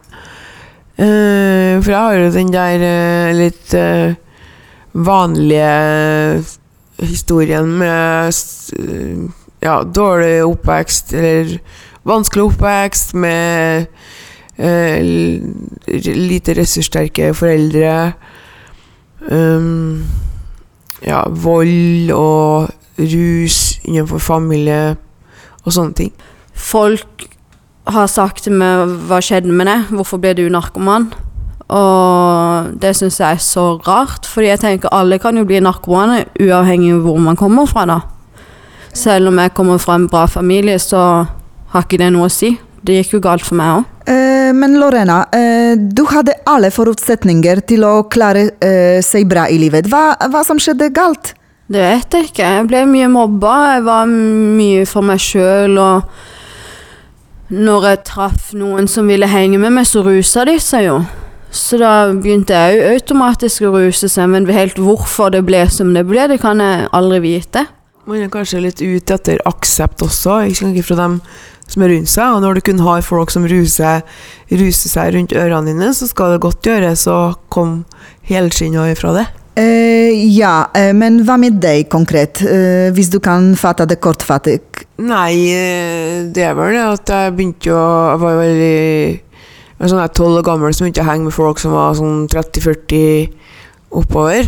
Eh, 0.97 1.82
For 1.82 1.89
jeg 1.91 1.99
har 1.99 2.13
jo 2.13 2.32
den 2.32 2.51
der 2.53 2.84
uh, 2.86 3.36
litt 3.38 3.73
uh, 3.73 4.13
vanlige 4.93 6.43
historien 6.99 7.71
med 7.79 8.29
ja, 9.63 9.79
dårlig 9.84 10.43
oppvekst, 10.45 11.13
eller 11.13 11.58
vanskelig 12.06 12.43
oppvekst 12.43 13.15
med 13.17 13.86
lite 15.89 16.53
ressurssterke 16.53 17.32
foreldre. 17.34 18.13
Um, 19.32 20.06
ja, 21.01 21.23
vold 21.29 22.12
og 22.13 22.69
rus 22.99 23.79
innenfor 23.84 24.21
familie 24.21 24.95
og 25.63 25.73
sånne 25.73 25.97
ting. 25.97 26.13
Folk 26.53 27.25
har 27.89 28.08
sagt 28.08 28.46
til 28.46 28.56
meg 28.58 28.91
hva 29.10 29.19
skjedde 29.24 29.52
med 29.52 29.67
deg, 29.67 29.91
hvorfor 29.91 30.22
ble 30.24 30.34
du 30.38 30.46
narkoman? 30.52 31.10
Og 31.74 32.74
det 32.80 32.93
syns 32.98 33.19
jeg 33.19 33.38
er 33.38 33.41
så 33.43 33.65
rart, 33.88 34.28
fordi 34.30 34.52
jeg 34.52 34.62
tenker 34.62 34.93
alle 34.93 35.19
kan 35.22 35.38
jo 35.39 35.46
bli 35.48 35.62
narkomane 35.63 36.26
uavhengig 36.41 36.93
av 36.98 37.06
hvor 37.08 37.22
man 37.24 37.39
kommer 37.39 37.69
fra, 37.69 37.88
da. 37.89 38.02
Selv 38.93 39.32
om 39.32 39.39
jeg 39.41 39.56
kommer 39.58 39.82
fra 39.82 39.98
en 39.98 40.10
bra 40.12 40.28
familie, 40.30 40.78
så 40.80 41.26
har 41.74 41.86
ikke 41.86 42.00
det 42.04 42.12
noe 42.13 42.30
å 42.30 42.34
si. 42.34 42.54
Det 42.84 43.00
gikk 43.00 43.15
jo 43.15 43.24
galt 43.24 43.46
for 43.48 43.58
meg 43.58 43.80
òg. 43.80 43.89
Eh, 44.12 44.52
men 44.54 44.76
Lorena, 44.78 45.24
eh, 45.34 45.74
du 45.80 46.04
hadde 46.12 46.36
alle 46.46 46.69
forutsetninger 46.74 47.63
til 47.72 47.86
å 47.88 47.93
klare 48.12 48.50
eh, 48.60 49.00
seg 49.02 49.26
bra 49.32 49.48
i 49.50 49.58
livet. 49.62 49.88
Hva, 49.89 50.12
hva 50.30 50.43
som 50.46 50.60
skjedde 50.62 50.91
galt? 50.93 51.34
Det 51.72 51.80
vet 51.80 52.13
jeg 52.13 52.28
ikke. 52.30 52.50
Jeg 52.58 52.67
ble 52.69 52.84
mye 52.91 53.10
mobba. 53.10 53.56
Jeg 53.78 53.86
var 53.88 54.12
mye 54.12 54.84
for 54.86 55.08
meg 55.08 55.24
sjøl. 55.24 55.80
Og 55.80 56.04
når 57.54 57.86
jeg 57.88 58.02
traff 58.10 58.54
noen 58.58 58.88
som 58.89 59.10
ville 59.12 59.30
henge 59.30 59.60
med 59.62 59.76
meg, 59.76 59.86
så 59.86 60.02
rusa 60.06 60.46
de 60.50 60.58
seg 60.62 60.88
jo. 60.88 60.98
Så 61.54 61.78
da 61.78 62.10
begynte 62.10 62.58
jeg 62.58 62.80
jo 62.80 62.94
automatisk 62.96 63.68
å 63.68 63.76
ruse 63.76 64.10
seg, 64.10 64.32
men 64.34 64.50
helt 64.50 64.80
hvorfor 64.82 65.30
det 65.36 65.44
ble 65.46 65.62
som 65.70 65.92
det 65.94 66.06
ble, 66.10 66.26
det 66.32 66.39
kan 66.42 66.62
jeg 66.63 66.88
aldri 66.98 67.22
vite. 67.28 67.68
Man 68.10 68.24
er 68.26 68.32
kanskje 68.34 68.63
litt 68.63 68.82
ute 68.82 69.16
etter 69.16 69.44
aksept 69.48 70.02
også, 70.04 70.42
ikke 70.50 70.88
fra 70.89 70.98
dem 71.00 71.20
som 71.70 71.86
er 71.86 71.94
rundt 71.94 72.12
seg. 72.12 72.34
Og 72.34 72.42
når 72.44 72.58
du 72.58 72.66
kun 72.68 72.82
har 72.84 73.06
folk 73.06 73.32
som 73.32 73.46
ruser, 73.48 74.02
ruser 74.50 74.96
seg 74.96 75.13
rundt 75.16 75.38
ørene 75.38 75.72
dine, 75.72 75.94
så 75.96 76.10
skal 76.10 76.34
det 76.34 76.42
godt 76.44 76.68
gjøres 76.68 77.06
å 77.12 77.20
komme 77.54 77.86
helskinna 78.28 78.89
ifra 78.92 79.13
det. 79.22 79.28
Eh, 79.54 80.34
ja, 80.34 80.66
eh, 80.74 80.89
men 80.98 81.20
hva 81.28 81.36
med 81.38 81.60
deg 81.62 81.86
konkret, 81.94 82.42
eh, 82.42 82.89
hvis 82.94 83.12
du 83.13 83.20
kan 83.22 83.52
fatte 83.54 83.86
det 83.86 84.00
kortfattet? 84.02 84.88
Nei, 84.98 85.54
det 86.34 86.42
er 86.42 86.56
vel 86.58 86.74
det 86.74 86.82
at 86.82 87.12
jeg 87.12 87.34
begynte 87.36 87.74
å 87.74 87.84
Jeg 88.13 88.20
var 88.22 88.38
veldig 88.39 89.20
jeg 89.74 89.82
var 89.82 89.92
sånn 89.92 90.16
tolv 90.16 90.39
år 90.39 90.46
gammel 90.48 90.74
som 90.74 90.86
begynte 90.86 91.04
å 91.04 91.10
henge 91.10 91.28
med 91.28 91.36
folk 91.36 91.60
som 91.60 91.74
var 91.76 91.94
sånn 91.98 92.28
30-40 92.32 93.34
oppover. 94.00 94.48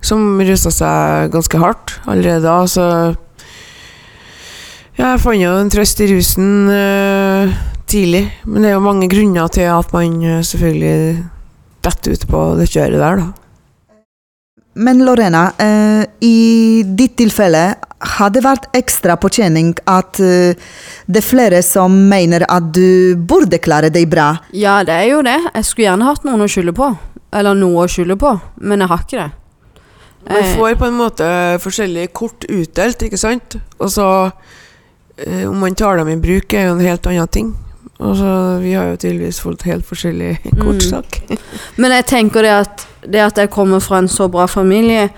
Som 0.00 0.38
rusa 0.38 0.70
seg 0.70 1.32
ganske 1.32 1.58
hardt 1.58 1.96
allerede 2.06 2.44
da, 2.44 2.64
så 2.70 2.84
ja, 4.96 5.10
Jeg 5.16 5.20
fant 5.24 5.40
jo 5.40 5.56
en 5.58 5.72
trøst 5.72 6.00
i 6.00 6.08
rusen 6.12 6.70
uh, 6.70 7.50
tidlig. 7.88 8.28
Men 8.44 8.62
det 8.62 8.70
er 8.70 8.76
jo 8.76 8.84
mange 8.84 9.10
grunner 9.10 9.48
til 9.48 9.68
at 9.72 9.92
man 9.96 10.44
selvfølgelig 10.44 11.24
detter 11.82 12.14
ut 12.14 12.28
på 12.30 12.46
det 12.60 12.70
kjøret 12.70 13.00
der, 13.00 13.24
da. 13.24 13.49
Men 14.74 15.04
Lorena, 15.04 15.52
eh, 15.58 16.04
i 16.20 16.82
ditt 16.86 17.16
tilfelle 17.18 17.74
har 18.00 18.30
det 18.32 18.42
vært 18.44 18.68
ekstra 18.76 19.16
påkjenning 19.20 19.74
at 19.90 20.20
eh, 20.22 20.54
det 21.10 21.20
er 21.20 21.26
flere 21.26 21.60
som 21.66 21.96
mener 22.08 22.46
at 22.48 22.70
du 22.72 23.16
burde 23.16 23.58
klare 23.60 23.90
deg 23.92 24.08
bra. 24.12 24.30
Ja, 24.56 24.78
det 24.86 24.94
er 24.94 25.10
jo 25.10 25.24
det. 25.26 25.36
Jeg 25.54 25.66
skulle 25.66 25.88
gjerne 25.88 26.06
hatt 26.08 26.24
noen 26.24 26.46
å 26.46 26.48
skylde 26.50 26.74
på. 26.76 26.88
Eller 27.34 27.58
noe 27.58 27.84
å 27.84 27.90
skylde 27.90 28.16
på, 28.18 28.32
men 28.62 28.82
jeg 28.82 28.90
har 28.90 29.04
ikke 29.04 29.18
det. 29.20 29.30
Man 30.28 30.36
Eh, 30.42 30.54
får 30.56 30.74
på 30.76 30.86
en 30.86 30.98
måte 30.98 31.26
forskjellige 31.62 32.12
kort 32.12 32.44
utdelt, 32.44 33.02
ikke 33.06 33.18
sant? 33.18 33.56
Og 33.78 33.88
så 33.88 34.06
eh, 35.16 35.48
Om 35.48 35.56
man 35.62 35.74
tar 35.74 35.96
dem 35.96 36.08
i 36.12 36.16
bruk, 36.20 36.52
er 36.52 36.68
jo 36.68 36.74
en 36.76 36.84
helt 36.84 37.06
annen 37.06 37.28
ting. 37.28 37.54
Og 38.00 38.16
så 38.16 38.58
Vi 38.62 38.72
har 38.72 38.84
jo 38.90 38.96
tydeligvis 38.96 39.40
fått 39.40 39.62
helt 39.68 39.86
forskjellig 39.86 40.38
kortsak. 40.60 41.20
Men 41.80 41.92
jeg 41.92 42.06
tenker 42.08 42.42
det 42.42 42.54
at, 42.54 42.86
det 43.04 43.20
at 43.20 43.38
jeg 43.38 43.52
kommer 43.52 43.80
fra 43.80 44.00
en 44.00 44.08
så 44.08 44.28
bra 44.28 44.46
familie 44.46 45.08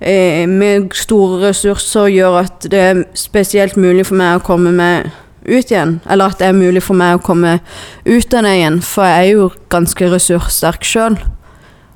eh, 0.00 0.46
med 0.48 0.94
store 0.94 1.48
ressurser, 1.48 2.06
gjør 2.14 2.38
at 2.44 2.70
det 2.70 2.80
er 2.80 3.02
spesielt 3.14 3.76
mulig 3.76 4.06
for 4.06 4.18
meg 4.20 4.38
å 4.38 4.46
komme 4.46 4.72
meg 4.72 5.10
ut 5.46 5.70
igjen. 5.70 5.98
Eller 6.06 6.30
at 6.30 6.38
det 6.38 6.50
er 6.50 6.56
mulig 6.56 6.82
for 6.82 6.98
meg 6.98 7.18
å 7.18 7.24
komme 7.24 7.58
ut 8.06 8.34
av 8.34 8.46
det 8.46 8.56
igjen. 8.60 8.80
For 8.84 9.08
jeg 9.08 9.26
er 9.26 9.32
jo 9.34 9.50
ganske 9.72 10.14
ressurssterk 10.14 10.86
sjøl. 10.86 11.18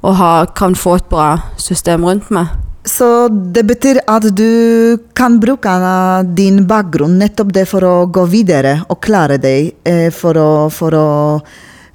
Og 0.05 0.18
har, 0.18 0.51
kan 0.57 0.75
få 0.77 0.99
et 0.99 1.09
bra 1.09 1.31
system 1.57 2.05
rundt 2.05 2.31
meg. 2.35 2.51
Så 2.85 3.29
det 3.29 3.64
betyr 3.64 4.03
at 4.12 4.27
du 4.37 4.99
kan 5.16 5.38
bruke 5.40 5.73
din 6.37 6.66
bakgrunn 6.68 7.16
nettopp 7.18 7.53
det 7.57 7.64
for 7.70 7.85
å 7.88 7.94
gå 8.12 8.27
videre 8.29 8.83
og 8.92 9.01
klare 9.05 9.38
deg, 9.40 9.73
eh, 9.88 10.11
for 10.12 10.37
å, 10.37 10.51
for 10.68 10.92
å 10.92 11.09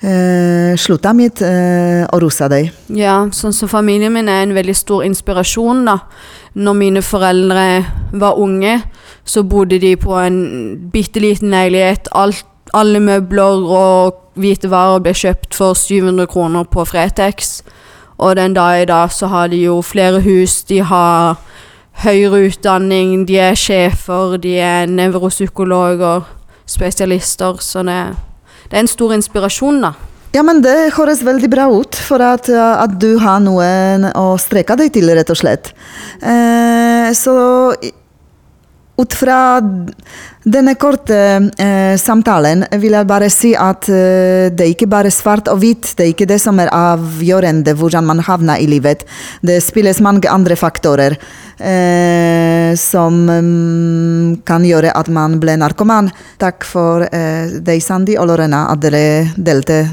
eh, 0.01 0.73
slutte 0.73 1.13
med 1.13 1.43
eh, 1.45 2.01
å 2.09 2.19
rose 2.21 2.49
deg. 2.49 2.71
Ja, 2.97 3.21
sånn 3.29 3.53
som 3.53 3.69
familien 3.69 4.15
min 4.15 4.31
er 4.33 4.47
en 4.47 4.55
veldig 4.57 4.75
stor 4.75 5.05
inspirasjon, 5.05 5.85
da. 5.85 5.99
Når 6.57 6.79
mine 6.79 7.05
foreldre 7.05 7.65
var 8.17 8.41
unge, 8.41 8.79
så 9.21 9.45
bodde 9.45 9.77
de 9.77 9.93
på 10.01 10.17
en 10.17 10.39
bitte 10.89 11.21
liten 11.21 11.53
leilighet. 11.53 12.09
Alt, 12.17 12.47
alle 12.73 12.97
møbler 13.03 13.61
og 13.61 14.17
hvite 14.39 14.71
varer 14.71 15.03
ble 15.05 15.13
kjøpt 15.13 15.53
for 15.53 15.77
700 15.77 16.25
kroner 16.33 16.65
på 16.65 16.85
Fretex. 16.89 17.59
Og 18.19 18.35
den 18.35 18.53
dag 18.53 18.81
i 18.81 18.87
dag 18.89 19.11
så 19.15 19.29
har 19.31 19.47
de 19.47 19.61
jo 19.63 19.79
flere 19.81 20.19
hus, 20.21 20.63
de 20.67 20.81
har 20.83 21.39
høyere 22.03 22.49
utdanning, 22.49 23.23
de 23.27 23.39
er 23.39 23.55
sjefer, 23.55 24.35
de 24.43 24.57
er 24.59 24.91
nevropsykologer, 24.91 26.27
spesialister, 26.67 27.59
så 27.63 27.83
det, 27.87 27.99
det 28.67 28.77
er 28.77 28.83
en 28.83 28.91
stor 28.91 29.15
inspirasjon, 29.15 29.81
da. 29.87 29.93
Ja, 30.35 30.43
men 30.45 30.59
det 30.61 30.91
høres 30.93 31.23
veldig 31.25 31.47
bra 31.49 31.65
ut, 31.73 31.95
for 31.95 32.21
at, 32.21 32.51
eh, 32.53 32.83
at 32.83 32.99
du 33.01 33.15
har 33.23 33.39
noe 33.41 34.11
å 34.19 34.35
strekke 34.37 34.77
deg 34.77 34.91
til, 34.93 35.09
rett 35.17 35.31
og 35.33 35.39
slett. 35.39 35.71
Eh, 36.21 37.09
så 37.17 37.33
ut 38.99 39.13
fra 39.15 39.39
denne 40.43 40.73
korte 40.79 41.17
eh, 41.61 41.95
samtalen 41.99 42.63
vil 42.81 42.95
jeg 42.95 43.07
bare 43.09 43.27
si 43.31 43.51
at 43.55 43.89
eh, 43.91 44.47
det 44.51 44.65
er 44.65 44.71
ikke 44.73 44.89
bare 44.91 45.11
svart 45.13 45.49
og 45.51 45.59
hvitt. 45.61 45.91
Det 45.95 46.05
er 46.05 46.13
ikke 46.13 46.29
det 46.29 46.39
som 46.41 46.59
er 46.63 46.71
avgjørende 46.75 47.75
hvordan 47.79 48.07
man 48.07 48.23
havner 48.25 48.61
i 48.61 48.67
livet. 48.71 49.05
Det 49.45 49.59
spilles 49.63 50.01
mange 50.03 50.31
andre 50.31 50.57
faktorer 50.59 51.17
eh, 51.59 52.71
som 52.79 53.19
mm, 53.27 54.39
kan 54.47 54.65
gjøre 54.67 54.95
at 54.95 55.11
man 55.11 55.39
ble 55.43 55.59
narkoman. 55.59 56.11
Takk 56.41 56.67
for 56.67 57.07
eh, 57.07 57.59
deg, 57.59 57.83
Sandy 57.83 58.17
og 58.19 58.31
Lorena, 58.31 58.67
at 58.73 58.83
dere 58.83 59.05
delte. 59.35 59.83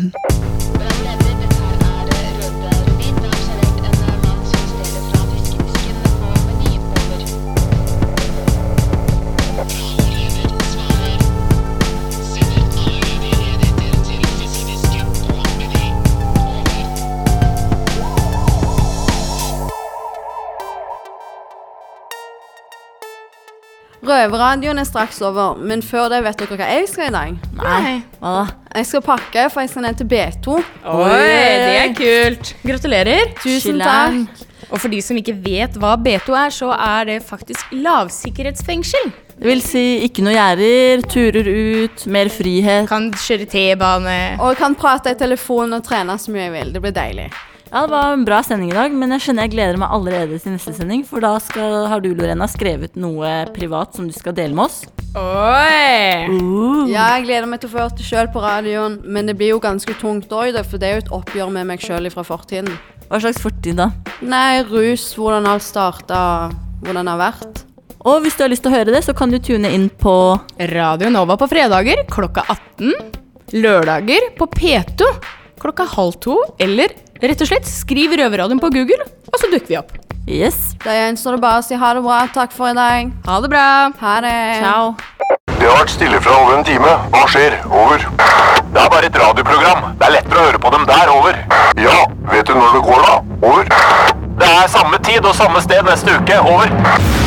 Røverradioen 24.07 24.79
er 24.79 24.87
straks 24.87 25.19
over, 25.25 25.59
men 25.59 25.83
før 25.83 26.09
det 26.13 26.23
vet 26.27 26.39
dere 26.39 26.59
hva 26.61 26.69
jeg 26.71 26.89
skal 26.91 27.09
i 27.09 27.15
dag? 27.15 27.37
Nei. 27.59 27.95
Hva 28.21 28.35
da? 28.37 28.45
Jeg 28.77 28.89
skal 28.91 29.03
pakke, 29.07 29.47
for 29.51 29.65
jeg 29.65 29.73
skal 29.73 29.87
ned 29.87 29.99
til 29.99 30.09
B2. 30.13 30.57
Oi, 30.93 31.37
det 31.63 31.77
er 31.81 31.95
kult. 31.97 32.53
Gratulerer. 32.63 33.33
Tusen 33.43 33.81
takk. 33.83 34.45
Og 34.67 34.81
for 34.83 34.91
de 34.91 34.99
som 35.05 35.19
ikke 35.19 35.35
vet 35.45 35.77
hva 35.79 35.95
B2 36.01 36.35
er, 36.39 36.55
så 36.55 36.73
er 36.75 37.07
det 37.11 37.21
faktisk 37.27 37.75
lavsikkerhetsfengsel. 37.75 39.13
Det 39.37 39.51
vil 39.51 39.61
si 39.61 39.85
ikke 40.07 40.25
noe 40.25 40.33
gjerder, 40.33 41.03
turer 41.13 41.51
ut, 41.51 42.07
mer 42.09 42.31
frihet. 42.33 42.87
Kan 42.89 43.11
kjøre 43.13 43.49
T-bane. 43.53 44.17
Og 44.41 44.57
kan 44.59 44.75
prate 44.79 45.13
i 45.13 45.19
telefonen 45.19 45.77
og 45.81 45.85
trene 45.87 46.17
så 46.19 46.33
mye 46.33 46.47
jeg 46.47 46.55
vil. 46.57 46.73
Det 46.73 46.83
blir 46.87 46.97
deilig. 46.97 47.29
Ja, 47.71 47.81
Det 47.83 47.91
var 47.91 48.13
en 48.13 48.25
bra 48.25 48.43
sending 48.47 48.71
i 48.71 48.75
dag, 48.75 48.93
men 48.95 49.11
jeg 49.17 49.25
skjønner 49.25 49.47
jeg 49.49 49.55
gleder 49.57 49.79
meg 49.81 49.91
allerede 49.91 50.39
til 50.39 50.55
neste 50.55 50.73
sending. 50.77 51.03
For 51.07 51.23
da 51.25 51.33
skal, 51.43 51.87
har 51.91 52.03
du, 52.05 52.13
Lorena, 52.15 52.47
skrevet 52.51 52.95
noe 52.95 53.33
privat 53.57 53.97
som 53.97 54.07
du 54.07 54.15
skal 54.15 54.37
dele 54.37 54.55
med 54.55 54.69
oss. 54.69 54.85
Oi! 55.17 56.29
Ja, 56.93 57.17
jeg 57.17 57.27
gleder 57.27 57.49
meg 57.51 57.63
til 57.63 57.71
å 57.71 57.75
få 57.75 57.83
hørt 57.83 57.99
det 57.99 58.07
sjøl 58.07 58.29
på 58.31 58.43
radioen, 58.45 59.01
men 59.03 59.27
det 59.27 59.35
blir 59.39 59.55
jo 59.55 59.63
ganske 59.63 59.97
tungt 59.99 60.31
òg, 60.31 60.55
for 60.63 60.79
det 60.79 60.89
er 60.89 60.99
jo 60.99 61.05
et 61.07 61.15
oppgjør 61.19 61.51
med 61.57 61.67
meg 61.73 61.83
sjøl 61.83 62.07
fra 62.15 62.23
fortiden. 62.27 62.71
Hva 63.09 63.21
slags 63.23 63.41
fortid, 63.43 63.79
da? 63.81 63.91
Nei, 64.23 64.63
rus, 64.69 65.09
hvordan 65.19 65.49
alt 65.51 65.65
starta, 65.67 66.21
hvordan 66.85 67.07
det 67.09 67.15
har 67.17 67.23
vært. 67.23 67.65
Og 68.07 68.21
hvis 68.23 68.37
du 68.39 68.45
har 68.45 68.53
lyst 68.53 68.63
til 68.63 68.71
å 68.71 68.77
høre 68.77 68.93
det, 68.95 69.03
så 69.03 69.15
kan 69.17 69.33
du 69.33 69.41
tune 69.43 69.71
inn 69.75 69.89
på 69.91 70.15
Radio 70.71 71.11
Nova 71.11 71.35
på 71.41 71.49
fredager 71.51 72.05
klokka 72.13 72.45
18. 72.53 72.93
Lørdager 73.59 74.31
på 74.39 74.47
P2 74.55 75.09
klokka 75.63 75.87
halv 75.97 76.19
to. 76.23 76.37
Eller 76.63 76.93
rett 77.23 77.41
og 77.41 77.49
slett 77.49 77.69
skriv 77.69 78.17
Røverradioen 78.19 78.61
på 78.63 78.73
Google, 78.75 79.07
og 79.33 79.41
så 79.41 79.51
dukker 79.53 79.73
vi 79.73 79.79
opp. 79.81 79.95
Yes. 80.27 80.75
Da 80.83 80.91
gjenstår 80.91 81.37
det 81.37 81.43
bare 81.45 81.61
å 81.63 81.65
si 81.65 81.77
ha 81.79 81.93
det 81.95 82.03
bra. 82.03 82.23
Takk 82.35 82.55
for 82.55 82.73
i 82.73 82.75
dag. 82.75 83.13
Ha 83.29 83.37
det 83.45 83.51
bra. 83.53 83.67
Ha 84.01 84.15
det. 84.25 84.39
Ciao. 84.59 84.97
Det 85.57 85.69
har 85.69 85.79
vært 85.79 85.93
stille 85.95 86.19
fra 86.23 86.35
over 86.43 86.59
en 86.59 86.67
time. 86.67 86.97
Hva 87.15 87.23
skjer? 87.31 87.55
Over. 87.71 88.03
Det 88.75 88.83
er 88.83 88.91
bare 88.93 89.07
et 89.07 89.21
radioprogram. 89.23 89.87
Det 90.01 90.09
er 90.09 90.17
lettere 90.19 90.43
å 90.43 90.49
høre 90.49 90.63
på 90.67 90.75
dem 90.75 90.89
der. 90.91 91.13
Over. 91.15 91.39
Ja, 91.81 91.97
vet 92.33 92.51
du 92.51 92.59
når 92.59 92.75
det 92.77 92.83
går, 92.91 93.07
da? 93.07 93.15
Over. 93.47 93.71
Det 94.43 94.51
er 94.51 94.69
samme 94.75 95.01
tid 95.07 95.25
og 95.25 95.39
samme 95.39 95.63
sted 95.65 95.87
neste 95.87 96.19
uke. 96.19 96.43
Over. 96.43 97.26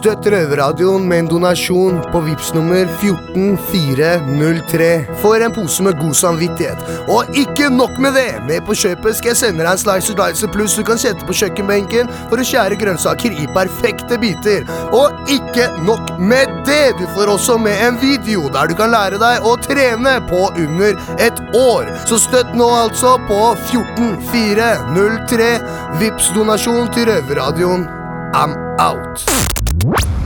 Støtt 0.00 0.24
Røverradioen 0.32 1.02
med 1.04 1.18
en 1.20 1.26
donasjon 1.28 1.98
på 2.08 2.22
VIPS 2.24 2.54
nummer 2.56 2.88
14403 3.02 4.86
for 5.20 5.42
en 5.44 5.52
pose 5.52 5.84
med 5.84 5.98
god 6.00 6.14
samvittighet. 6.16 6.80
Og 7.12 7.28
ikke 7.36 7.68
nok 7.74 7.98
med 8.00 8.16
det! 8.16 8.40
Med 8.48 8.64
på 8.64 8.72
kjøpet 8.80 9.18
skal 9.18 9.34
jeg 9.34 9.40
sende 9.42 9.60
deg 9.60 9.74
en 9.74 9.82
Slicer 9.82 10.16
Dicer 10.16 10.48
Plus 10.54 10.72
du 10.78 10.82
kan 10.88 10.96
sette 11.02 11.26
på 11.28 11.36
kjøkkenbenken 11.36 12.08
for 12.30 12.40
å 12.40 12.46
skjære 12.48 12.78
grønnsaker 12.80 13.36
i 13.42 13.44
perfekte 13.52 14.16
biter. 14.24 14.64
Og 14.96 15.12
ikke 15.36 15.68
nok 15.84 16.16
med 16.16 16.48
det! 16.64 16.96
Du 16.96 17.04
får 17.12 17.34
også 17.34 17.60
med 17.60 17.76
en 17.84 18.00
video 18.00 18.48
der 18.56 18.72
du 18.72 18.74
kan 18.80 18.96
lære 18.96 19.20
deg 19.20 19.44
å 19.44 19.52
trene 19.68 20.16
på 20.32 20.42
under 20.48 20.96
et 21.20 21.44
år. 21.60 21.92
Så 22.08 22.16
støtt 22.24 22.56
nå 22.56 22.72
altså 22.86 23.18
på 23.28 23.42
14403. 23.68 25.52
VIPS 26.00 26.32
donasjon 26.40 26.88
til 26.96 27.12
Røverradioen. 27.12 27.84
I'm 28.32 28.56
out. 28.80 29.59
you 29.82 30.19